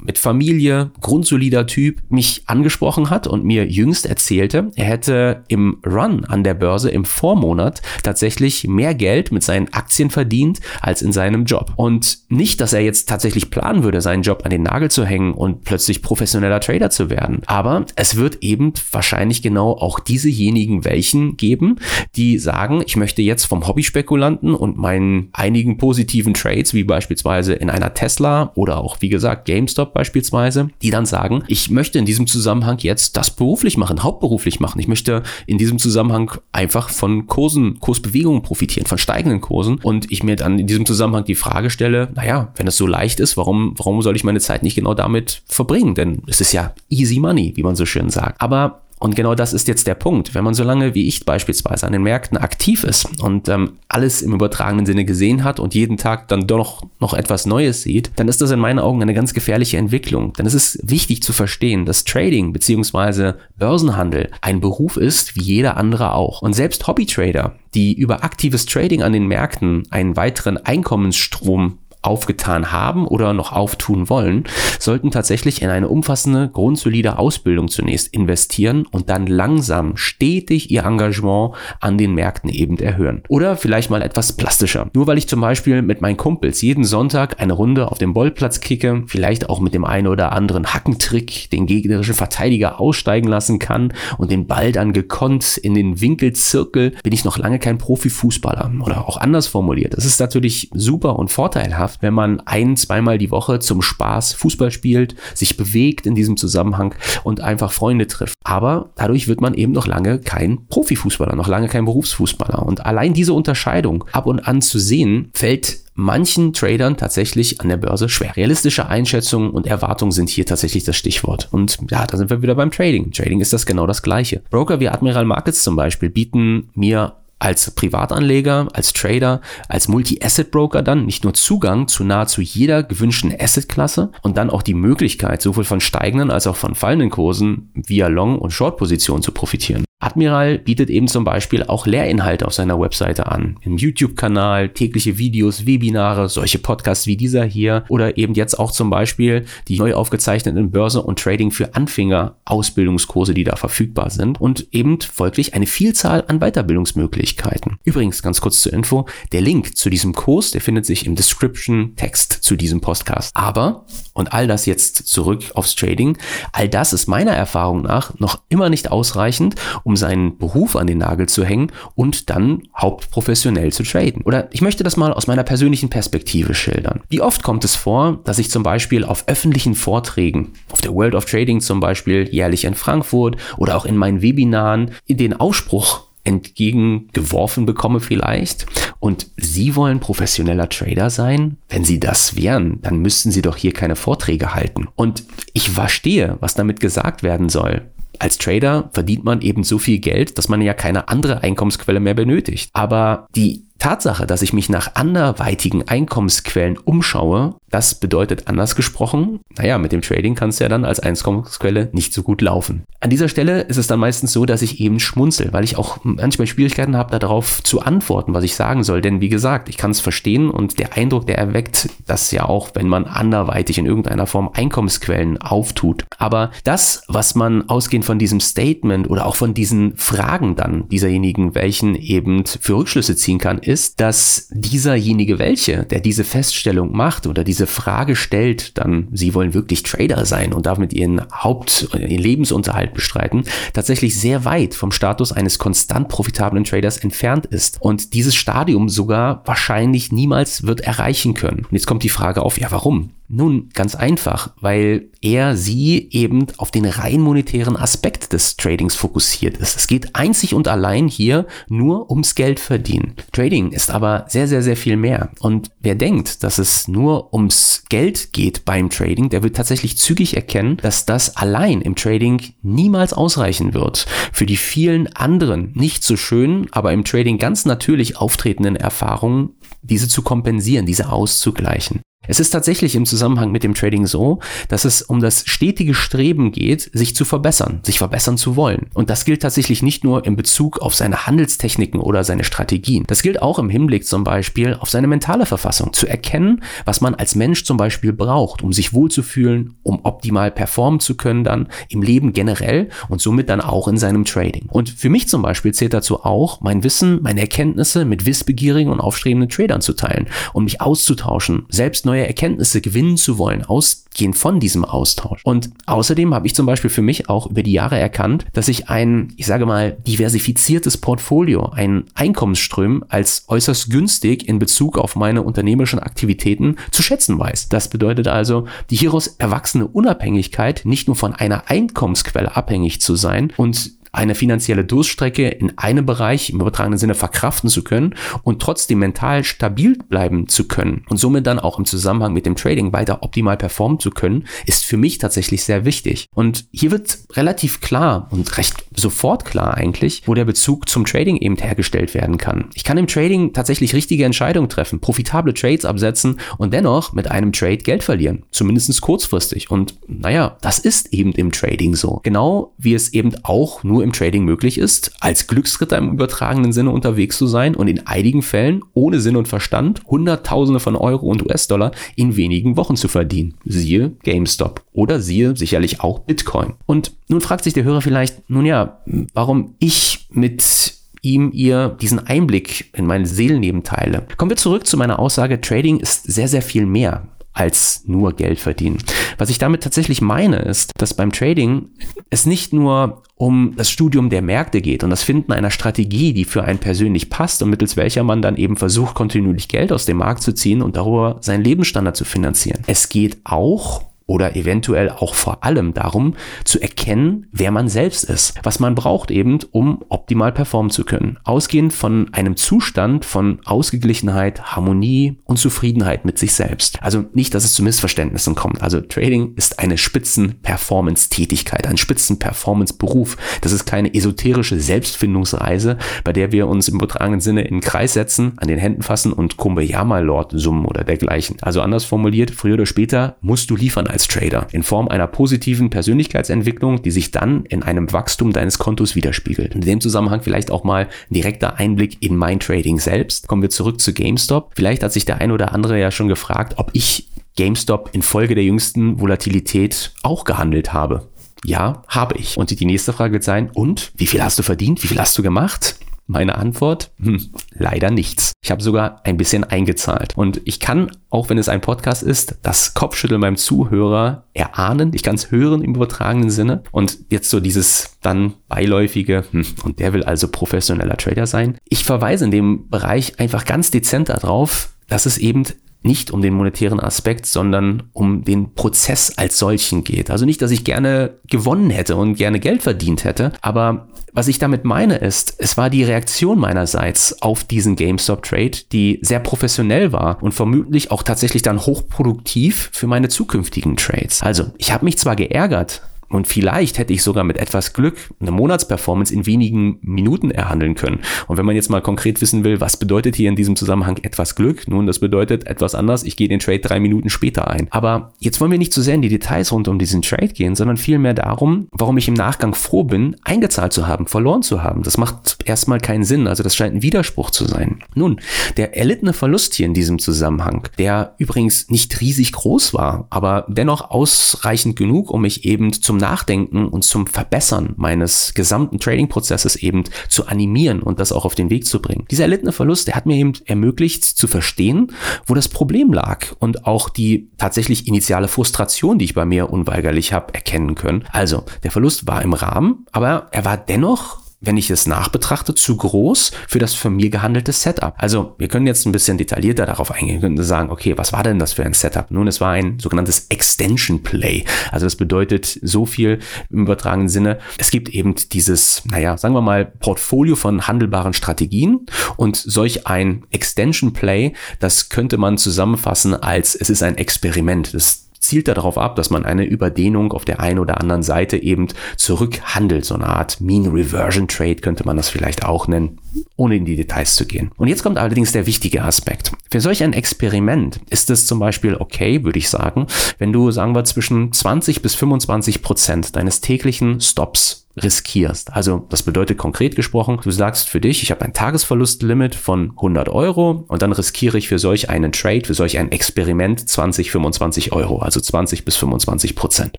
mit 0.00 0.18
Familie, 0.18 0.90
grundsolider 1.00 1.66
Typ, 1.66 2.02
mich 2.08 2.42
angesprochen 2.46 3.10
hat 3.10 3.26
und 3.26 3.44
mir 3.44 3.66
jüngst 3.66 4.06
erzählte, 4.06 4.70
er 4.76 4.84
hätte 4.84 5.44
im 5.48 5.78
Run 5.86 6.24
an 6.24 6.44
der 6.44 6.54
Börse 6.54 6.90
im 6.90 7.04
Vormonat 7.04 7.82
tatsächlich 8.02 8.66
mehr 8.66 8.94
Geld 8.94 9.32
mit 9.32 9.42
seinen 9.42 9.72
Aktien 9.72 10.10
verdient 10.10 10.60
als 10.80 11.02
in 11.02 11.12
seinem 11.12 11.44
Job. 11.44 11.72
Und 11.76 12.18
nicht, 12.28 12.60
dass 12.60 12.72
er 12.72 12.80
jetzt 12.80 13.08
tatsächlich 13.08 13.50
planen 13.50 13.82
würde, 13.82 14.00
seinen 14.00 14.22
Job 14.22 14.42
an 14.44 14.50
den 14.50 14.62
Nagel 14.62 14.90
zu 14.90 15.04
hängen 15.04 15.34
und 15.34 15.64
plötzlich 15.64 16.02
professioneller 16.02 16.60
Trader 16.60 16.90
zu 16.90 17.10
werden. 17.10 17.42
Aber 17.46 17.84
es 17.96 18.16
wird 18.16 18.38
eben 18.42 18.72
wahrscheinlich 18.92 19.42
genau 19.42 19.72
auch 19.72 20.00
diesejenigen 20.00 20.84
welchen 20.84 21.36
geben, 21.36 21.76
die 22.16 22.38
sagen, 22.38 22.82
ich 22.86 22.96
möchte 22.96 23.22
jetzt 23.22 23.44
vom 23.44 23.66
Hobbyspekulanten 23.66 24.54
und 24.54 24.76
meinen 24.76 25.28
einigen 25.32 25.78
positiven 25.78 26.34
Trades, 26.34 26.74
wie 26.74 26.84
beispielsweise 26.84 27.54
in 27.54 27.70
einer 27.70 27.94
Tesla 27.94 28.52
oder 28.54 28.78
auch 28.78 29.00
wie 29.00 29.08
gesagt 29.08 29.46
GameStop, 29.46 29.87
GameStop 29.88 29.94
beispielsweise, 29.94 30.70
die 30.82 30.90
dann 30.90 31.06
sagen, 31.06 31.42
ich 31.48 31.70
möchte 31.70 31.98
in 31.98 32.06
diesem 32.06 32.26
Zusammenhang 32.26 32.78
jetzt 32.80 33.16
das 33.16 33.30
beruflich 33.30 33.76
machen, 33.76 34.02
hauptberuflich 34.02 34.60
machen. 34.60 34.78
Ich 34.80 34.88
möchte 34.88 35.22
in 35.46 35.58
diesem 35.58 35.78
Zusammenhang 35.78 36.32
einfach 36.52 36.90
von 36.90 37.26
Kursen, 37.26 37.80
Kursbewegungen 37.80 38.42
profitieren, 38.42 38.86
von 38.86 38.98
steigenden 38.98 39.40
Kursen 39.40 39.78
und 39.82 40.10
ich 40.10 40.22
mir 40.22 40.36
dann 40.36 40.58
in 40.58 40.66
diesem 40.66 40.86
Zusammenhang 40.86 41.24
die 41.24 41.34
Frage 41.34 41.70
stelle, 41.70 42.08
naja, 42.14 42.52
wenn 42.56 42.66
es 42.66 42.76
so 42.76 42.86
leicht 42.86 43.20
ist, 43.20 43.36
warum, 43.36 43.74
warum 43.76 44.02
soll 44.02 44.16
ich 44.16 44.24
meine 44.24 44.40
Zeit 44.40 44.62
nicht 44.62 44.76
genau 44.76 44.94
damit 44.94 45.42
verbringen? 45.46 45.94
Denn 45.94 46.22
es 46.26 46.40
ist 46.40 46.52
ja 46.52 46.74
easy 46.88 47.18
money, 47.18 47.52
wie 47.56 47.62
man 47.62 47.76
so 47.76 47.86
schön 47.86 48.10
sagt. 48.10 48.40
Aber 48.40 48.82
und 48.98 49.14
genau 49.14 49.34
das 49.34 49.52
ist 49.52 49.68
jetzt 49.68 49.86
der 49.86 49.94
Punkt. 49.94 50.34
Wenn 50.34 50.44
man 50.44 50.54
so 50.54 50.64
lange 50.64 50.94
wie 50.94 51.06
ich 51.06 51.24
beispielsweise 51.24 51.86
an 51.86 51.92
den 51.92 52.02
Märkten 52.02 52.36
aktiv 52.36 52.84
ist 52.84 53.22
und 53.22 53.48
ähm, 53.48 53.74
alles 53.88 54.22
im 54.22 54.34
übertragenen 54.34 54.86
Sinne 54.86 55.04
gesehen 55.04 55.44
hat 55.44 55.60
und 55.60 55.74
jeden 55.74 55.96
Tag 55.96 56.28
dann 56.28 56.46
doch 56.46 56.82
noch 56.98 57.14
etwas 57.14 57.46
Neues 57.46 57.82
sieht, 57.82 58.10
dann 58.16 58.28
ist 58.28 58.40
das 58.40 58.50
in 58.50 58.58
meinen 58.58 58.78
Augen 58.78 59.00
eine 59.00 59.14
ganz 59.14 59.34
gefährliche 59.34 59.76
Entwicklung. 59.76 60.32
Denn 60.32 60.46
es 60.46 60.54
ist 60.54 60.80
wichtig 60.82 61.22
zu 61.22 61.32
verstehen, 61.32 61.84
dass 61.84 62.04
Trading 62.04 62.52
bzw. 62.52 63.34
Börsenhandel 63.56 64.30
ein 64.40 64.60
Beruf 64.60 64.96
ist, 64.96 65.36
wie 65.36 65.42
jeder 65.42 65.76
andere 65.76 66.14
auch. 66.14 66.42
Und 66.42 66.54
selbst 66.54 66.86
Hobbytrader, 66.86 67.54
die 67.74 67.94
über 67.94 68.24
aktives 68.24 68.66
Trading 68.66 69.02
an 69.02 69.12
den 69.12 69.26
Märkten 69.26 69.84
einen 69.90 70.16
weiteren 70.16 70.56
Einkommensstrom 70.56 71.78
aufgetan 72.02 72.72
haben 72.72 73.06
oder 73.06 73.32
noch 73.32 73.52
auftun 73.52 74.08
wollen, 74.08 74.44
sollten 74.78 75.10
tatsächlich 75.10 75.62
in 75.62 75.70
eine 75.70 75.88
umfassende, 75.88 76.48
grundsolide 76.48 77.18
Ausbildung 77.18 77.68
zunächst 77.68 78.14
investieren 78.14 78.86
und 78.90 79.10
dann 79.10 79.26
langsam 79.26 79.96
stetig 79.96 80.70
ihr 80.70 80.84
Engagement 80.84 81.54
an 81.80 81.98
den 81.98 82.14
Märkten 82.14 82.50
eben 82.50 82.78
erhöhen. 82.78 83.22
Oder 83.28 83.56
vielleicht 83.56 83.90
mal 83.90 84.02
etwas 84.02 84.36
plastischer. 84.36 84.88
Nur 84.94 85.06
weil 85.06 85.18
ich 85.18 85.28
zum 85.28 85.40
Beispiel 85.40 85.82
mit 85.82 86.00
meinen 86.00 86.16
Kumpels 86.16 86.62
jeden 86.62 86.84
Sonntag 86.84 87.40
eine 87.40 87.52
Runde 87.52 87.90
auf 87.90 87.98
dem 87.98 88.14
Bollplatz 88.14 88.60
kicke, 88.60 89.02
vielleicht 89.06 89.48
auch 89.48 89.60
mit 89.60 89.74
dem 89.74 89.84
einen 89.84 90.06
oder 90.06 90.32
anderen 90.32 90.72
Hackentrick 90.72 91.50
den 91.50 91.66
gegnerischen 91.66 92.14
Verteidiger 92.14 92.80
aussteigen 92.80 93.28
lassen 93.28 93.58
kann 93.58 93.92
und 94.18 94.30
den 94.30 94.46
Ball 94.46 94.72
dann 94.72 94.92
gekonnt 94.92 95.56
in 95.56 95.74
den 95.74 96.00
Winkel 96.00 96.32
zirkel, 96.32 96.94
bin 97.02 97.12
ich 97.12 97.24
noch 97.24 97.38
lange 97.38 97.58
kein 97.58 97.78
Profifußballer. 97.78 98.70
Oder 98.84 99.08
auch 99.08 99.16
anders 99.16 99.46
formuliert. 99.46 99.94
Das 99.94 100.04
ist 100.04 100.20
natürlich 100.20 100.70
super 100.72 101.18
und 101.18 101.30
vorteilhaft 101.30 101.87
schafft, 101.88 102.02
wenn 102.02 102.14
man 102.14 102.40
ein, 102.40 102.76
zweimal 102.76 103.18
die 103.18 103.30
Woche 103.30 103.58
zum 103.60 103.82
Spaß 103.82 104.34
Fußball 104.34 104.70
spielt, 104.70 105.16
sich 105.34 105.56
bewegt 105.56 106.06
in 106.06 106.14
diesem 106.14 106.36
Zusammenhang 106.36 106.94
und 107.24 107.40
einfach 107.40 107.72
Freunde 107.72 108.06
trifft. 108.06 108.36
Aber 108.44 108.90
dadurch 108.96 109.28
wird 109.28 109.40
man 109.40 109.54
eben 109.54 109.72
noch 109.72 109.86
lange 109.86 110.18
kein 110.18 110.66
Profifußballer, 110.68 111.34
noch 111.34 111.48
lange 111.48 111.68
kein 111.68 111.86
Berufsfußballer. 111.86 112.64
Und 112.64 112.84
allein 112.84 113.14
diese 113.14 113.32
Unterscheidung 113.32 114.04
ab 114.12 114.26
und 114.26 114.40
an 114.40 114.60
zu 114.60 114.78
sehen, 114.78 115.30
fällt 115.32 115.78
manchen 115.94 116.52
Tradern 116.52 116.96
tatsächlich 116.96 117.60
an 117.60 117.68
der 117.68 117.76
Börse 117.76 118.08
schwer. 118.08 118.36
Realistische 118.36 118.86
Einschätzungen 118.86 119.50
und 119.50 119.66
Erwartungen 119.66 120.12
sind 120.12 120.28
hier 120.28 120.46
tatsächlich 120.46 120.84
das 120.84 120.96
Stichwort. 120.96 121.48
Und 121.50 121.78
ja, 121.90 122.06
da 122.06 122.16
sind 122.16 122.30
wir 122.30 122.42
wieder 122.42 122.54
beim 122.54 122.70
Trading. 122.70 123.10
Trading 123.10 123.40
ist 123.40 123.52
das 123.52 123.66
genau 123.66 123.86
das 123.86 124.02
Gleiche. 124.02 124.42
Broker 124.50 124.78
wie 124.78 124.88
Admiral 124.88 125.24
Markets 125.24 125.64
zum 125.64 125.74
Beispiel 125.74 126.10
bieten 126.10 126.68
mir 126.74 127.14
als 127.38 127.70
Privatanleger, 127.70 128.68
als 128.72 128.92
Trader, 128.92 129.40
als 129.68 129.88
Multi-Asset-Broker 129.88 130.82
dann 130.82 131.06
nicht 131.06 131.24
nur 131.24 131.34
Zugang 131.34 131.88
zu 131.88 132.04
nahezu 132.04 132.40
jeder 132.40 132.82
gewünschten 132.82 133.34
Asset-Klasse 133.38 134.10
und 134.22 134.36
dann 134.36 134.50
auch 134.50 134.62
die 134.62 134.74
Möglichkeit, 134.74 135.42
sowohl 135.42 135.64
von 135.64 135.80
steigenden 135.80 136.30
als 136.30 136.46
auch 136.46 136.56
von 136.56 136.74
fallenden 136.74 137.10
Kursen 137.10 137.70
via 137.74 138.08
Long- 138.08 138.38
und 138.38 138.50
Short-Positionen 138.50 139.22
zu 139.22 139.32
profitieren. 139.32 139.87
Admiral 140.00 140.58
bietet 140.58 140.90
eben 140.90 141.08
zum 141.08 141.24
Beispiel 141.24 141.64
auch 141.64 141.84
Lehrinhalte 141.84 142.46
auf 142.46 142.54
seiner 142.54 142.78
Webseite 142.78 143.26
an. 143.26 143.56
Im 143.62 143.78
YouTube-Kanal, 143.78 144.68
tägliche 144.68 145.18
Videos, 145.18 145.66
Webinare, 145.66 146.28
solche 146.28 146.60
Podcasts 146.60 147.08
wie 147.08 147.16
dieser 147.16 147.44
hier 147.44 147.84
oder 147.88 148.16
eben 148.16 148.34
jetzt 148.34 148.60
auch 148.60 148.70
zum 148.70 148.90
Beispiel 148.90 149.44
die 149.66 149.76
neu 149.76 149.94
aufgezeichneten 149.94 150.70
Börse 150.70 151.02
und 151.02 151.18
Trading 151.18 151.50
für 151.50 151.74
Anfänger 151.74 152.36
Ausbildungskurse, 152.44 153.34
die 153.34 153.42
da 153.42 153.56
verfügbar 153.56 154.10
sind 154.10 154.40
und 154.40 154.68
eben 154.70 155.00
folglich 155.00 155.54
eine 155.54 155.66
Vielzahl 155.66 156.24
an 156.28 156.38
Weiterbildungsmöglichkeiten. 156.38 157.78
Übrigens, 157.82 158.22
ganz 158.22 158.40
kurz 158.40 158.60
zur 158.60 158.72
Info, 158.72 159.06
der 159.32 159.40
Link 159.40 159.76
zu 159.76 159.90
diesem 159.90 160.14
Kurs, 160.14 160.52
der 160.52 160.60
findet 160.60 160.86
sich 160.86 161.06
im 161.06 161.16
Description 161.16 161.94
Text 161.96 162.32
zu 162.32 162.54
diesem 162.54 162.80
Podcast. 162.80 163.32
Aber, 163.34 163.84
und 164.12 164.32
all 164.32 164.46
das 164.46 164.64
jetzt 164.66 165.08
zurück 165.08 165.42
aufs 165.54 165.74
Trading, 165.74 166.16
all 166.52 166.68
das 166.68 166.92
ist 166.92 167.08
meiner 167.08 167.32
Erfahrung 167.32 167.82
nach 167.82 168.16
noch 168.20 168.42
immer 168.48 168.68
nicht 168.70 168.92
ausreichend, 168.92 169.56
um 169.88 169.96
seinen 169.96 170.36
Beruf 170.36 170.76
an 170.76 170.86
den 170.86 170.98
Nagel 170.98 171.30
zu 171.30 171.46
hängen 171.46 171.72
und 171.94 172.28
dann 172.28 172.64
hauptprofessionell 172.76 173.72
zu 173.72 173.84
traden. 173.84 174.20
Oder 174.20 174.48
ich 174.52 174.60
möchte 174.60 174.84
das 174.84 174.98
mal 174.98 175.14
aus 175.14 175.28
meiner 175.28 175.44
persönlichen 175.44 175.88
Perspektive 175.88 176.54
schildern. 176.54 177.00
Wie 177.08 177.22
oft 177.22 177.42
kommt 177.42 177.64
es 177.64 177.74
vor, 177.74 178.20
dass 178.24 178.38
ich 178.38 178.50
zum 178.50 178.62
Beispiel 178.62 179.02
auf 179.02 179.24
öffentlichen 179.28 179.74
Vorträgen, 179.74 180.52
auf 180.70 180.82
der 180.82 180.92
World 180.92 181.14
of 181.14 181.24
Trading 181.24 181.62
zum 181.62 181.80
Beispiel 181.80 182.28
jährlich 182.28 182.66
in 182.66 182.74
Frankfurt 182.74 183.38
oder 183.56 183.78
auch 183.78 183.86
in 183.86 183.96
meinen 183.96 184.20
Webinaren, 184.20 184.90
den 185.08 185.32
Ausspruch 185.32 186.02
entgegengeworfen 186.24 187.64
bekomme 187.64 188.00
vielleicht. 188.00 188.66
Und 189.00 189.28
Sie 189.38 189.74
wollen 189.74 190.00
professioneller 190.00 190.68
Trader 190.68 191.08
sein? 191.08 191.56
Wenn 191.70 191.84
Sie 191.84 191.98
das 191.98 192.36
wären, 192.36 192.82
dann 192.82 192.98
müssten 192.98 193.30
Sie 193.30 193.40
doch 193.40 193.56
hier 193.56 193.72
keine 193.72 193.96
Vorträge 193.96 194.54
halten. 194.54 194.86
Und 194.96 195.24
ich 195.54 195.70
verstehe, 195.70 196.36
was 196.40 196.54
damit 196.54 196.80
gesagt 196.80 197.22
werden 197.22 197.48
soll 197.48 197.88
als 198.18 198.38
Trader 198.38 198.90
verdient 198.92 199.24
man 199.24 199.40
eben 199.40 199.64
so 199.64 199.78
viel 199.78 199.98
Geld, 199.98 200.38
dass 200.38 200.48
man 200.48 200.60
ja 200.62 200.74
keine 200.74 201.08
andere 201.08 201.42
Einkommensquelle 201.42 202.00
mehr 202.00 202.14
benötigt. 202.14 202.70
Aber 202.72 203.26
die 203.34 203.67
Tatsache, 203.78 204.26
dass 204.26 204.42
ich 204.42 204.52
mich 204.52 204.68
nach 204.68 204.94
anderweitigen 204.94 205.86
Einkommensquellen 205.86 206.78
umschaue, 206.78 207.54
das 207.70 207.94
bedeutet 207.94 208.48
anders 208.48 208.76
gesprochen, 208.76 209.40
naja, 209.56 209.78
mit 209.78 209.92
dem 209.92 210.02
Trading 210.02 210.34
kann 210.34 210.48
es 210.48 210.58
ja 210.58 210.68
dann 210.68 210.84
als 210.84 211.00
Einkommensquelle 211.00 211.90
nicht 211.92 212.14
so 212.14 212.22
gut 212.22 212.40
laufen. 212.40 212.84
An 213.00 213.10
dieser 213.10 213.28
Stelle 213.28 213.60
ist 213.62 213.76
es 213.76 213.86
dann 213.86 214.00
meistens 214.00 214.32
so, 214.32 214.46
dass 214.46 214.62
ich 214.62 214.80
eben 214.80 214.98
schmunzel, 214.98 215.52
weil 215.52 215.64
ich 215.64 215.76
auch 215.76 215.98
manchmal 216.02 216.46
Schwierigkeiten 216.46 216.96
habe, 216.96 217.16
darauf 217.18 217.62
zu 217.62 217.80
antworten, 217.80 218.34
was 218.34 218.44
ich 218.44 218.54
sagen 218.54 218.84
soll. 218.84 219.00
Denn 219.00 219.20
wie 219.20 219.28
gesagt, 219.28 219.68
ich 219.68 219.76
kann 219.76 219.90
es 219.90 220.00
verstehen 220.00 220.50
und 220.50 220.78
der 220.78 220.96
Eindruck, 220.96 221.26
der 221.26 221.38
erweckt, 221.38 221.90
dass 222.06 222.30
ja 222.30 222.44
auch, 222.48 222.70
wenn 222.74 222.88
man 222.88 223.04
anderweitig 223.04 223.78
in 223.78 223.86
irgendeiner 223.86 224.26
Form 224.26 224.50
Einkommensquellen 224.52 225.40
auftut. 225.40 226.04
Aber 226.16 226.50
das, 226.64 227.02
was 227.06 227.34
man 227.34 227.68
ausgehend 227.68 228.04
von 228.04 228.18
diesem 228.18 228.40
Statement 228.40 229.08
oder 229.08 229.26
auch 229.26 229.36
von 229.36 229.54
diesen 229.54 229.96
Fragen 229.96 230.56
dann 230.56 230.88
dieserjenigen, 230.88 231.54
welchen 231.54 231.94
eben 231.94 232.46
für 232.46 232.76
Rückschlüsse 232.76 233.14
ziehen 233.14 233.38
kann, 233.38 233.58
ist, 233.68 234.00
dass 234.00 234.48
dieserjenige 234.50 235.38
welche, 235.38 235.84
der 235.84 236.00
diese 236.00 236.24
Feststellung 236.24 236.96
macht 236.96 237.26
oder 237.26 237.44
diese 237.44 237.66
Frage 237.66 238.16
stellt, 238.16 238.78
dann 238.78 239.08
sie 239.12 239.34
wollen 239.34 239.54
wirklich 239.54 239.82
Trader 239.82 240.24
sein 240.24 240.52
und 240.52 240.66
damit 240.66 240.92
ihren 240.92 241.20
Haupt, 241.30 241.88
ihren 241.92 242.22
Lebensunterhalt 242.22 242.94
bestreiten, 242.94 243.44
tatsächlich 243.74 244.18
sehr 244.18 244.44
weit 244.44 244.74
vom 244.74 244.90
Status 244.90 245.32
eines 245.32 245.58
konstant 245.58 246.08
profitablen 246.08 246.64
Traders 246.64 246.96
entfernt 246.96 247.46
ist 247.46 247.76
und 247.80 248.14
dieses 248.14 248.34
Stadium 248.34 248.88
sogar 248.88 249.42
wahrscheinlich 249.44 250.10
niemals 250.12 250.62
wird 250.62 250.80
erreichen 250.80 251.34
können. 251.34 251.66
Und 251.66 251.72
jetzt 251.72 251.86
kommt 251.86 252.02
die 252.02 252.08
Frage 252.08 252.42
auf, 252.42 252.58
ja 252.58 252.70
warum? 252.70 253.10
Nun, 253.30 253.68
ganz 253.74 253.94
einfach, 253.94 254.54
weil 254.58 255.10
er 255.20 255.54
sie 255.54 256.08
eben 256.12 256.46
auf 256.56 256.70
den 256.70 256.86
rein 256.86 257.20
monetären 257.20 257.76
Aspekt 257.76 258.32
des 258.32 258.56
Tradings 258.56 258.96
fokussiert 258.96 259.58
ist. 259.58 259.76
Es 259.76 259.86
geht 259.86 260.14
einzig 260.14 260.54
und 260.54 260.66
allein 260.66 261.08
hier 261.08 261.46
nur 261.68 262.10
ums 262.10 262.34
Geld 262.34 262.58
verdienen. 262.58 263.14
Trading 263.32 263.72
ist 263.72 263.90
aber 263.90 264.24
sehr, 264.28 264.48
sehr, 264.48 264.62
sehr 264.62 264.78
viel 264.78 264.96
mehr. 264.96 265.30
Und 265.40 265.70
wer 265.80 265.94
denkt, 265.94 266.42
dass 266.42 266.58
es 266.58 266.88
nur 266.88 267.34
ums 267.34 267.84
Geld 267.90 268.32
geht 268.32 268.64
beim 268.64 268.88
Trading, 268.88 269.28
der 269.28 269.42
wird 269.42 269.56
tatsächlich 269.56 269.98
zügig 269.98 270.34
erkennen, 270.34 270.78
dass 270.78 271.04
das 271.04 271.36
allein 271.36 271.82
im 271.82 271.96
Trading 271.96 272.40
niemals 272.62 273.12
ausreichen 273.12 273.74
wird. 273.74 274.06
Für 274.32 274.46
die 274.46 274.56
vielen 274.56 275.06
anderen 275.14 275.72
nicht 275.74 276.02
so 276.02 276.16
schönen, 276.16 276.66
aber 276.70 276.94
im 276.94 277.04
Trading 277.04 277.36
ganz 277.36 277.66
natürlich 277.66 278.16
auftretenden 278.16 278.76
Erfahrungen, 278.76 279.50
diese 279.82 280.08
zu 280.08 280.22
kompensieren, 280.22 280.86
diese 280.86 281.10
auszugleichen. 281.12 282.00
Es 282.28 282.40
ist 282.40 282.50
tatsächlich 282.50 282.94
im 282.94 283.06
Zusammenhang 283.06 283.50
mit 283.50 283.64
dem 283.64 283.72
Trading 283.72 284.06
so, 284.06 284.38
dass 284.68 284.84
es 284.84 285.00
um 285.00 285.20
das 285.20 285.44
stetige 285.46 285.94
Streben 285.94 286.52
geht, 286.52 286.90
sich 286.92 287.16
zu 287.16 287.24
verbessern, 287.24 287.80
sich 287.82 287.98
verbessern 287.98 288.36
zu 288.36 288.54
wollen. 288.54 288.86
Und 288.92 289.08
das 289.08 289.24
gilt 289.24 289.40
tatsächlich 289.40 289.82
nicht 289.82 290.04
nur 290.04 290.26
in 290.26 290.36
Bezug 290.36 290.78
auf 290.80 290.94
seine 290.94 291.26
Handelstechniken 291.26 292.00
oder 292.00 292.24
seine 292.24 292.44
Strategien. 292.44 293.04
Das 293.06 293.22
gilt 293.22 293.40
auch 293.40 293.58
im 293.58 293.70
Hinblick 293.70 294.06
zum 294.06 294.24
Beispiel 294.24 294.76
auf 294.78 294.90
seine 294.90 295.06
mentale 295.06 295.46
Verfassung, 295.46 295.94
zu 295.94 296.06
erkennen, 296.06 296.62
was 296.84 297.00
man 297.00 297.14
als 297.14 297.34
Mensch 297.34 297.64
zum 297.64 297.78
Beispiel 297.78 298.12
braucht, 298.12 298.62
um 298.62 298.74
sich 298.74 298.92
wohlzufühlen, 298.92 299.74
um 299.82 300.00
optimal 300.02 300.50
performen 300.50 301.00
zu 301.00 301.16
können 301.16 301.44
dann 301.44 301.68
im 301.88 302.02
Leben 302.02 302.34
generell 302.34 302.90
und 303.08 303.22
somit 303.22 303.48
dann 303.48 303.62
auch 303.62 303.88
in 303.88 303.96
seinem 303.96 304.26
Trading. 304.26 304.66
Und 304.68 304.90
für 304.90 305.08
mich 305.08 305.28
zum 305.28 305.40
Beispiel 305.40 305.72
zählt 305.72 305.94
dazu 305.94 306.24
auch, 306.24 306.60
mein 306.60 306.84
Wissen, 306.84 307.22
meine 307.22 307.40
Erkenntnisse 307.40 308.04
mit 308.04 308.26
wissbegierigen 308.26 308.92
und 308.92 309.00
aufstrebenden 309.00 309.48
Tradern 309.48 309.80
zu 309.80 309.94
teilen, 309.94 310.26
um 310.52 310.64
mich 310.64 310.82
auszutauschen, 310.82 311.64
selbst 311.70 312.04
neue 312.04 312.17
neue 312.18 312.26
Erkenntnisse 312.26 312.80
gewinnen 312.80 313.16
zu 313.16 313.38
wollen, 313.38 313.64
ausgehend 313.64 314.36
von 314.36 314.60
diesem 314.60 314.84
Austausch. 314.84 315.40
Und 315.44 315.70
außerdem 315.86 316.34
habe 316.34 316.46
ich 316.46 316.54
zum 316.54 316.66
Beispiel 316.66 316.90
für 316.90 317.02
mich 317.02 317.28
auch 317.28 317.46
über 317.46 317.62
die 317.62 317.72
Jahre 317.72 317.98
erkannt, 317.98 318.46
dass 318.52 318.68
ich 318.68 318.88
ein, 318.88 319.32
ich 319.36 319.46
sage 319.46 319.66
mal, 319.66 319.96
diversifiziertes 320.06 320.96
Portfolio, 320.96 321.70
ein 321.70 322.04
Einkommensström 322.14 323.04
als 323.08 323.44
äußerst 323.48 323.90
günstig 323.90 324.48
in 324.48 324.58
Bezug 324.58 324.98
auf 324.98 325.16
meine 325.16 325.42
unternehmerischen 325.42 326.00
Aktivitäten 326.00 326.76
zu 326.90 327.02
schätzen 327.02 327.38
weiß. 327.38 327.68
Das 327.68 327.88
bedeutet 327.88 328.28
also, 328.28 328.66
die 328.90 328.96
hieraus 328.96 329.28
erwachsene 329.38 329.86
Unabhängigkeit, 329.86 330.82
nicht 330.84 331.06
nur 331.06 331.16
von 331.16 331.34
einer 331.34 331.70
Einkommensquelle 331.70 332.56
abhängig 332.56 333.00
zu 333.00 333.14
sein 333.14 333.52
und 333.56 333.97
eine 334.12 334.34
finanzielle 334.34 334.84
Durststrecke 334.84 335.48
in 335.48 335.76
einem 335.78 336.06
Bereich 336.06 336.50
im 336.50 336.60
übertragenen 336.60 336.98
Sinne 336.98 337.14
verkraften 337.14 337.68
zu 337.68 337.82
können 337.82 338.14
und 338.42 338.60
trotzdem 338.60 338.98
mental 338.98 339.44
stabil 339.44 339.98
bleiben 340.08 340.48
zu 340.48 340.66
können 340.66 341.04
und 341.08 341.18
somit 341.18 341.46
dann 341.46 341.58
auch 341.58 341.78
im 341.78 341.84
Zusammenhang 341.84 342.32
mit 342.32 342.46
dem 342.46 342.56
Trading 342.56 342.92
weiter 342.92 343.22
optimal 343.22 343.56
performen 343.56 344.00
zu 344.00 344.10
können, 344.10 344.44
ist 344.66 344.84
für 344.84 344.96
mich 344.96 345.18
tatsächlich 345.18 345.64
sehr 345.64 345.84
wichtig. 345.84 346.26
Und 346.34 346.66
hier 346.72 346.90
wird 346.90 347.18
relativ 347.32 347.80
klar 347.80 348.28
und 348.30 348.56
recht 348.58 348.84
sofort 348.94 349.44
klar 349.44 349.74
eigentlich, 349.74 350.22
wo 350.26 350.34
der 350.34 350.44
Bezug 350.44 350.88
zum 350.88 351.04
Trading 351.04 351.36
eben 351.36 351.56
hergestellt 351.56 352.14
werden 352.14 352.38
kann. 352.38 352.70
Ich 352.74 352.84
kann 352.84 352.98
im 352.98 353.06
Trading 353.06 353.52
tatsächlich 353.52 353.94
richtige 353.94 354.24
Entscheidungen 354.24 354.68
treffen, 354.68 355.00
profitable 355.00 355.54
Trades 355.54 355.84
absetzen 355.84 356.38
und 356.58 356.72
dennoch 356.72 357.12
mit 357.12 357.30
einem 357.30 357.52
Trade 357.52 357.78
Geld 357.78 358.02
verlieren, 358.02 358.44
zumindest 358.50 359.00
kurzfristig. 359.00 359.70
Und 359.70 359.94
naja, 360.06 360.56
das 360.60 360.78
ist 360.78 361.12
eben 361.12 361.32
im 361.32 361.52
Trading 361.52 361.94
so. 361.94 362.20
Genau 362.22 362.74
wie 362.78 362.94
es 362.94 363.12
eben 363.12 363.34
auch 363.42 363.84
nur 363.84 363.97
im 364.00 364.12
Trading 364.12 364.44
möglich 364.44 364.78
ist, 364.78 365.12
als 365.20 365.46
Glücksritter 365.46 365.98
im 365.98 366.12
übertragenen 366.12 366.72
Sinne 366.72 366.90
unterwegs 366.90 367.38
zu 367.38 367.46
sein 367.46 367.74
und 367.74 367.88
in 367.88 368.06
einigen 368.06 368.42
Fällen 368.42 368.82
ohne 368.94 369.20
Sinn 369.20 369.36
und 369.36 369.48
Verstand 369.48 370.02
Hunderttausende 370.06 370.80
von 370.80 370.96
Euro 370.96 371.26
und 371.26 371.44
US-Dollar 371.44 371.92
in 372.16 372.36
wenigen 372.36 372.76
Wochen 372.76 372.96
zu 372.96 373.08
verdienen. 373.08 373.54
Siehe 373.64 374.12
GameStop 374.22 374.82
oder 374.92 375.20
siehe 375.20 375.56
sicherlich 375.56 376.00
auch 376.00 376.20
Bitcoin. 376.20 376.74
Und 376.86 377.12
nun 377.28 377.40
fragt 377.40 377.64
sich 377.64 377.74
der 377.74 377.84
Hörer 377.84 378.00
vielleicht, 378.00 378.48
nun 378.50 378.66
ja, 378.66 379.00
warum 379.34 379.74
ich 379.78 380.26
mit 380.30 380.94
ihm 381.22 381.50
ihr 381.52 381.88
diesen 382.00 382.26
Einblick 382.26 382.90
in 382.94 383.06
meine 383.06 383.26
Seelenleben 383.26 383.82
teile. 383.82 384.26
Kommen 384.36 384.50
wir 384.50 384.56
zurück 384.56 384.86
zu 384.86 384.96
meiner 384.96 385.18
Aussage, 385.18 385.60
Trading 385.60 385.98
ist 385.98 386.24
sehr, 386.24 386.48
sehr 386.48 386.62
viel 386.62 386.86
mehr 386.86 387.26
als 387.52 388.02
nur 388.06 388.34
Geld 388.34 388.60
verdienen. 388.60 388.98
Was 389.36 389.50
ich 389.50 389.58
damit 389.58 389.82
tatsächlich 389.82 390.20
meine, 390.20 390.58
ist, 390.58 390.92
dass 390.98 391.14
beim 391.14 391.32
Trading 391.32 391.90
es 392.30 392.46
nicht 392.46 392.72
nur 392.72 393.22
um 393.34 393.74
das 393.76 393.90
Studium 393.90 394.30
der 394.30 394.42
Märkte 394.42 394.80
geht 394.80 395.04
und 395.04 395.10
das 395.10 395.22
Finden 395.22 395.52
einer 395.52 395.70
Strategie, 395.70 396.32
die 396.32 396.44
für 396.44 396.64
einen 396.64 396.78
persönlich 396.78 397.30
passt 397.30 397.62
und 397.62 397.70
mittels 397.70 397.96
welcher 397.96 398.24
man 398.24 398.42
dann 398.42 398.56
eben 398.56 398.76
versucht, 398.76 399.14
kontinuierlich 399.14 399.68
Geld 399.68 399.92
aus 399.92 400.04
dem 400.04 400.18
Markt 400.18 400.42
zu 400.42 400.52
ziehen 400.52 400.82
und 400.82 400.96
darüber 400.96 401.38
seinen 401.40 401.64
Lebensstandard 401.64 402.16
zu 402.16 402.24
finanzieren. 402.24 402.82
Es 402.86 403.08
geht 403.08 403.38
auch 403.44 404.02
oder 404.28 404.54
eventuell 404.54 405.08
auch 405.10 405.34
vor 405.34 405.64
allem 405.64 405.94
darum 405.94 406.34
zu 406.62 406.80
erkennen, 406.80 407.46
wer 407.50 407.72
man 407.72 407.88
selbst 407.88 408.24
ist, 408.24 408.54
was 408.62 408.78
man 408.78 408.94
braucht 408.94 409.30
eben, 409.30 409.58
um 409.72 410.04
optimal 410.10 410.52
performen 410.52 410.90
zu 410.90 411.04
können. 411.04 411.38
Ausgehend 411.44 411.92
von 411.94 412.28
einem 412.32 412.56
Zustand 412.56 413.24
von 413.24 413.58
Ausgeglichenheit, 413.64 414.76
Harmonie 414.76 415.38
und 415.44 415.58
Zufriedenheit 415.58 416.26
mit 416.26 416.38
sich 416.38 416.52
selbst. 416.52 417.02
Also 417.02 417.24
nicht, 417.32 417.54
dass 417.54 417.64
es 417.64 417.72
zu 417.72 417.82
Missverständnissen 417.82 418.54
kommt. 418.54 418.82
Also 418.82 419.00
Trading 419.00 419.54
ist 419.56 419.78
eine 419.78 419.96
Spitzen-Performance-Tätigkeit, 419.96 421.86
ein 421.86 421.96
Spitzen-Performance-Beruf. 421.96 423.38
Das 423.62 423.72
ist 423.72 423.86
keine 423.86 424.12
esoterische 424.12 424.78
Selbstfindungsreise, 424.78 425.96
bei 426.22 426.34
der 426.34 426.52
wir 426.52 426.68
uns 426.68 426.88
im 426.88 426.96
übertragenen 426.96 427.40
Sinne 427.40 427.62
in 427.62 427.76
den 427.76 427.80
Kreis 427.80 428.12
setzen, 428.12 428.52
an 428.58 428.68
den 428.68 428.78
Händen 428.78 429.02
fassen 429.02 429.32
und 429.32 429.56
Kumbeyama 429.56 430.18
Lord 430.18 430.52
summen 430.54 430.84
oder 430.84 431.02
dergleichen. 431.02 431.56
Also 431.62 431.80
anders 431.80 432.04
formuliert, 432.04 432.50
früher 432.50 432.74
oder 432.74 432.84
später 432.84 433.36
musst 433.40 433.70
du 433.70 433.76
liefern 433.76 434.06
als 434.18 434.26
Trader 434.26 434.66
in 434.72 434.82
Form 434.82 435.06
einer 435.06 435.28
positiven 435.28 435.90
Persönlichkeitsentwicklung, 435.90 437.02
die 437.02 437.12
sich 437.12 437.30
dann 437.30 437.64
in 437.66 437.84
einem 437.84 438.12
Wachstum 438.12 438.52
deines 438.52 438.78
Kontos 438.78 439.14
widerspiegelt. 439.14 439.76
In 439.76 439.82
dem 439.82 440.00
Zusammenhang 440.00 440.42
vielleicht 440.42 440.72
auch 440.72 440.82
mal 440.82 441.04
ein 441.30 441.34
direkter 441.34 441.76
Einblick 441.76 442.16
in 442.20 442.34
mein 442.34 442.58
Trading 442.58 442.98
selbst. 442.98 443.46
Kommen 443.46 443.62
wir 443.62 443.70
zurück 443.70 444.00
zu 444.00 444.12
GameStop. 444.12 444.72
Vielleicht 444.74 445.04
hat 445.04 445.12
sich 445.12 445.24
der 445.24 445.40
ein 445.40 445.52
oder 445.52 445.72
andere 445.72 446.00
ja 446.00 446.10
schon 446.10 446.26
gefragt, 446.26 446.74
ob 446.78 446.90
ich 446.94 447.28
GameStop 447.54 448.10
infolge 448.12 448.56
der 448.56 448.64
jüngsten 448.64 449.20
Volatilität 449.20 450.10
auch 450.24 450.42
gehandelt 450.42 450.92
habe. 450.92 451.28
Ja, 451.64 452.02
habe 452.08 452.36
ich. 452.38 452.56
Und 452.56 452.78
die 452.78 452.84
nächste 452.86 453.12
Frage 453.12 453.34
wird 453.34 453.44
sein, 453.44 453.70
und 453.72 454.10
wie 454.16 454.26
viel 454.26 454.42
hast 454.42 454.58
du 454.58 454.64
verdient? 454.64 455.00
Wie 455.04 455.08
viel 455.08 455.20
hast 455.20 455.38
du 455.38 455.44
gemacht? 455.44 455.96
Meine 456.30 456.56
Antwort? 456.58 457.10
Hm, 457.20 457.48
leider 457.72 458.10
nichts. 458.10 458.52
Ich 458.62 458.70
habe 458.70 458.82
sogar 458.82 459.22
ein 459.24 459.38
bisschen 459.38 459.64
eingezahlt. 459.64 460.36
Und 460.36 460.60
ich 460.66 460.78
kann, 460.78 461.10
auch 461.30 461.48
wenn 461.48 461.56
es 461.56 461.70
ein 461.70 461.80
Podcast 461.80 462.22
ist, 462.22 462.58
das 462.62 462.92
Kopfschütteln 462.92 463.40
beim 463.40 463.56
Zuhörer 463.56 464.44
erahnen. 464.52 465.12
Ich 465.14 465.22
kann 465.22 465.36
es 465.36 465.50
hören 465.50 465.82
im 465.82 465.94
übertragenen 465.94 466.50
Sinne. 466.50 466.82
Und 466.92 467.18
jetzt 467.30 467.48
so 467.48 467.60
dieses 467.60 468.18
dann 468.20 468.52
beiläufige, 468.68 469.44
hm, 469.50 469.64
und 469.84 470.00
der 470.00 470.12
will 470.12 470.22
also 470.22 470.48
professioneller 470.48 471.16
Trader 471.16 471.46
sein. 471.46 471.78
Ich 471.88 472.04
verweise 472.04 472.44
in 472.44 472.50
dem 472.50 472.90
Bereich 472.90 473.40
einfach 473.40 473.64
ganz 473.64 473.90
dezent 473.90 474.28
darauf, 474.28 474.90
dass 475.08 475.24
es 475.24 475.38
eben 475.38 475.64
nicht 476.02 476.30
um 476.30 476.42
den 476.42 476.54
monetären 476.54 477.00
Aspekt, 477.00 477.46
sondern 477.46 478.04
um 478.12 478.44
den 478.44 478.74
Prozess 478.74 479.36
als 479.36 479.58
solchen 479.58 480.04
geht. 480.04 480.30
Also 480.30 480.44
nicht, 480.44 480.62
dass 480.62 480.70
ich 480.70 480.84
gerne 480.84 481.38
gewonnen 481.50 481.90
hätte 481.90 482.16
und 482.16 482.34
gerne 482.34 482.60
Geld 482.60 482.82
verdient 482.82 483.24
hätte, 483.24 483.52
aber 483.60 484.08
was 484.32 484.48
ich 484.48 484.58
damit 484.58 484.84
meine 484.84 485.16
ist, 485.16 485.56
es 485.58 485.76
war 485.76 485.90
die 485.90 486.04
Reaktion 486.04 486.58
meinerseits 486.58 487.42
auf 487.42 487.64
diesen 487.64 487.96
GameStop-Trade, 487.96 488.70
die 488.92 489.18
sehr 489.22 489.40
professionell 489.40 490.12
war 490.12 490.42
und 490.42 490.52
vermutlich 490.52 491.10
auch 491.10 491.22
tatsächlich 491.22 491.62
dann 491.62 491.80
hochproduktiv 491.80 492.90
für 492.92 493.06
meine 493.06 493.28
zukünftigen 493.28 493.96
Trades. 493.96 494.42
Also, 494.42 494.66
ich 494.78 494.92
habe 494.92 495.06
mich 495.06 495.18
zwar 495.18 495.34
geärgert, 495.34 496.02
und 496.28 496.46
vielleicht 496.46 496.98
hätte 496.98 497.12
ich 497.12 497.22
sogar 497.22 497.44
mit 497.44 497.56
etwas 497.56 497.92
Glück 497.92 498.16
eine 498.40 498.50
Monatsperformance 498.50 499.32
in 499.32 499.46
wenigen 499.46 499.98
Minuten 500.02 500.50
erhandeln 500.50 500.94
können. 500.94 501.20
Und 501.46 501.56
wenn 501.56 501.66
man 501.66 501.74
jetzt 501.74 501.90
mal 501.90 502.02
konkret 502.02 502.40
wissen 502.40 502.64
will, 502.64 502.80
was 502.80 502.98
bedeutet 502.98 503.36
hier 503.36 503.48
in 503.48 503.56
diesem 503.56 503.76
Zusammenhang 503.76 504.18
etwas 504.22 504.54
Glück? 504.54 504.88
Nun, 504.88 505.06
das 505.06 505.18
bedeutet 505.18 505.66
etwas 505.66 505.94
anders. 505.94 506.22
Ich 506.24 506.36
gehe 506.36 506.48
den 506.48 506.60
Trade 506.60 506.80
drei 506.80 507.00
Minuten 507.00 507.30
später 507.30 507.68
ein. 507.68 507.88
Aber 507.90 508.32
jetzt 508.40 508.60
wollen 508.60 508.70
wir 508.70 508.78
nicht 508.78 508.92
zu 508.92 509.00
sehr 509.00 509.14
in 509.14 509.22
die 509.22 509.28
Details 509.28 509.72
rund 509.72 509.88
um 509.88 509.98
diesen 509.98 510.22
Trade 510.22 510.48
gehen, 510.48 510.74
sondern 510.74 510.96
vielmehr 510.96 511.34
darum, 511.34 511.88
warum 511.92 512.18
ich 512.18 512.28
im 512.28 512.34
Nachgang 512.34 512.74
froh 512.74 513.04
bin, 513.04 513.36
eingezahlt 513.44 513.92
zu 513.92 514.06
haben, 514.06 514.26
verloren 514.26 514.62
zu 514.62 514.82
haben. 514.82 515.02
Das 515.02 515.16
macht 515.16 515.58
erstmal 515.64 516.00
keinen 516.00 516.24
Sinn. 516.24 516.46
Also 516.46 516.62
das 516.62 516.76
scheint 516.76 516.94
ein 516.94 517.02
Widerspruch 517.02 517.50
zu 517.50 517.64
sein. 517.64 518.00
Nun, 518.14 518.40
der 518.76 518.96
erlittene 518.96 519.32
Verlust 519.32 519.74
hier 519.74 519.86
in 519.86 519.94
diesem 519.94 520.18
Zusammenhang, 520.18 520.88
der 520.98 521.34
übrigens 521.38 521.90
nicht 521.90 522.20
riesig 522.20 522.52
groß 522.52 522.92
war, 522.92 523.26
aber 523.30 523.64
dennoch 523.68 524.10
ausreichend 524.10 524.96
genug, 524.96 525.30
um 525.30 525.42
mich 525.42 525.64
eben 525.64 525.92
zum 525.92 526.17
Nachdenken 526.18 526.86
und 526.86 527.02
zum 527.02 527.26
Verbessern 527.26 527.94
meines 527.96 528.54
gesamten 528.54 528.98
Trading-Prozesses 528.98 529.76
eben 529.76 530.04
zu 530.28 530.46
animieren 530.46 531.02
und 531.02 531.20
das 531.20 531.32
auch 531.32 531.44
auf 531.44 531.54
den 531.54 531.70
Weg 531.70 531.86
zu 531.86 532.02
bringen. 532.02 532.26
Dieser 532.30 532.44
erlittene 532.44 532.72
Verlust, 532.72 533.08
der 533.08 533.14
hat 533.14 533.26
mir 533.26 533.36
eben 533.36 533.52
ermöglicht 533.64 534.24
zu 534.24 534.46
verstehen, 534.46 535.12
wo 535.46 535.54
das 535.54 535.68
Problem 535.68 536.12
lag 536.12 536.46
und 536.58 536.86
auch 536.86 537.08
die 537.08 537.50
tatsächlich 537.58 538.06
initiale 538.06 538.48
Frustration, 538.48 539.18
die 539.18 539.24
ich 539.24 539.34
bei 539.34 539.44
mir 539.44 539.70
unweigerlich 539.70 540.32
habe, 540.32 540.54
erkennen 540.54 540.94
können. 540.94 541.24
Also, 541.32 541.64
der 541.82 541.90
Verlust 541.90 542.26
war 542.26 542.42
im 542.42 542.52
Rahmen, 542.52 543.06
aber 543.12 543.48
er 543.52 543.64
war 543.64 543.76
dennoch 543.76 544.47
wenn 544.60 544.76
ich 544.76 544.90
es 544.90 545.06
nachbetrachte, 545.06 545.74
zu 545.74 545.96
groß 545.96 546.50
für 546.66 546.78
das 546.78 546.94
von 546.94 547.14
mir 547.14 547.30
gehandelte 547.30 547.72
Setup. 547.72 548.14
Also 548.16 548.54
wir 548.58 548.68
können 548.68 548.86
jetzt 548.86 549.06
ein 549.06 549.12
bisschen 549.12 549.38
detaillierter 549.38 549.86
darauf 549.86 550.10
eingehen. 550.10 550.56
Wir 550.56 550.64
sagen, 550.64 550.90
okay, 550.90 551.16
was 551.16 551.32
war 551.32 551.42
denn 551.42 551.58
das 551.58 551.74
für 551.74 551.84
ein 551.84 551.94
Setup? 551.94 552.30
Nun, 552.30 552.48
es 552.48 552.60
war 552.60 552.72
ein 552.72 552.98
sogenanntes 552.98 553.46
Extension 553.48 554.22
Play. 554.22 554.64
Also 554.90 555.06
das 555.06 555.16
bedeutet 555.16 555.78
so 555.82 556.06
viel 556.06 556.40
im 556.70 556.82
übertragenen 556.82 557.28
Sinne. 557.28 557.58
Es 557.78 557.90
gibt 557.90 558.08
eben 558.08 558.34
dieses, 558.52 559.02
naja, 559.04 559.36
sagen 559.38 559.54
wir 559.54 559.60
mal, 559.60 559.86
Portfolio 559.86 560.56
von 560.56 560.88
handelbaren 560.88 561.34
Strategien 561.34 562.06
und 562.36 562.56
solch 562.56 563.06
ein 563.06 563.44
Extension 563.50 564.12
Play, 564.12 564.54
das 564.80 565.08
könnte 565.08 565.38
man 565.38 565.58
zusammenfassen 565.58 566.34
als 566.34 566.74
es 566.74 566.90
ist 566.90 567.02
ein 567.02 567.16
Experiment. 567.16 567.94
Das 567.94 568.27
zielt 568.40 568.68
darauf 568.68 568.98
ab, 568.98 569.16
dass 569.16 569.30
man 569.30 569.44
eine 569.44 569.64
Überdehnung 569.64 570.32
auf 570.32 570.44
der 570.44 570.60
einen 570.60 570.78
oder 570.78 571.00
anderen 571.00 571.22
Seite 571.22 571.56
eben 571.56 571.88
zurückhandelt. 572.16 573.04
So 573.04 573.14
eine 573.14 573.26
Art 573.26 573.60
Mean 573.60 573.86
Reversion 573.86 574.48
Trade 574.48 574.76
könnte 574.76 575.04
man 575.04 575.16
das 575.16 575.28
vielleicht 575.28 575.64
auch 575.64 575.88
nennen, 575.88 576.18
ohne 576.56 576.76
in 576.76 576.84
die 576.84 576.96
Details 576.96 577.34
zu 577.36 577.46
gehen. 577.46 577.70
Und 577.76 577.88
jetzt 577.88 578.02
kommt 578.02 578.18
allerdings 578.18 578.52
der 578.52 578.66
wichtige 578.66 579.02
Aspekt. 579.02 579.52
Für 579.70 579.80
solch 579.80 580.02
ein 580.02 580.12
Experiment 580.12 581.00
ist 581.10 581.30
es 581.30 581.46
zum 581.46 581.58
Beispiel 581.58 581.96
okay, 581.96 582.44
würde 582.44 582.58
ich 582.58 582.70
sagen, 582.70 583.06
wenn 583.38 583.52
du, 583.52 583.70
sagen 583.70 583.94
wir, 583.94 584.04
zwischen 584.04 584.52
20 584.52 585.02
bis 585.02 585.14
25 585.14 585.82
Prozent 585.82 586.36
deines 586.36 586.60
täglichen 586.60 587.20
Stops 587.20 587.87
riskierst. 587.98 588.72
Also 588.72 589.06
das 589.08 589.22
bedeutet 589.22 589.58
konkret 589.58 589.96
gesprochen, 589.96 590.38
du 590.42 590.50
sagst 590.50 590.88
für 590.88 591.00
dich, 591.00 591.22
ich 591.22 591.30
habe 591.30 591.44
ein 591.44 591.52
Tagesverlustlimit 591.52 592.54
von 592.54 592.90
100 592.90 593.28
Euro 593.28 593.84
und 593.88 594.02
dann 594.02 594.12
riskiere 594.12 594.58
ich 594.58 594.68
für 594.68 594.78
solch 594.78 595.10
einen 595.10 595.32
Trade, 595.32 595.64
für 595.64 595.74
solch 595.74 595.98
ein 595.98 596.12
Experiment 596.12 596.88
20, 596.88 597.30
25 597.30 597.92
Euro, 597.92 598.18
also 598.18 598.40
20 598.40 598.84
bis 598.84 598.96
25 598.96 599.56
Prozent. 599.56 599.98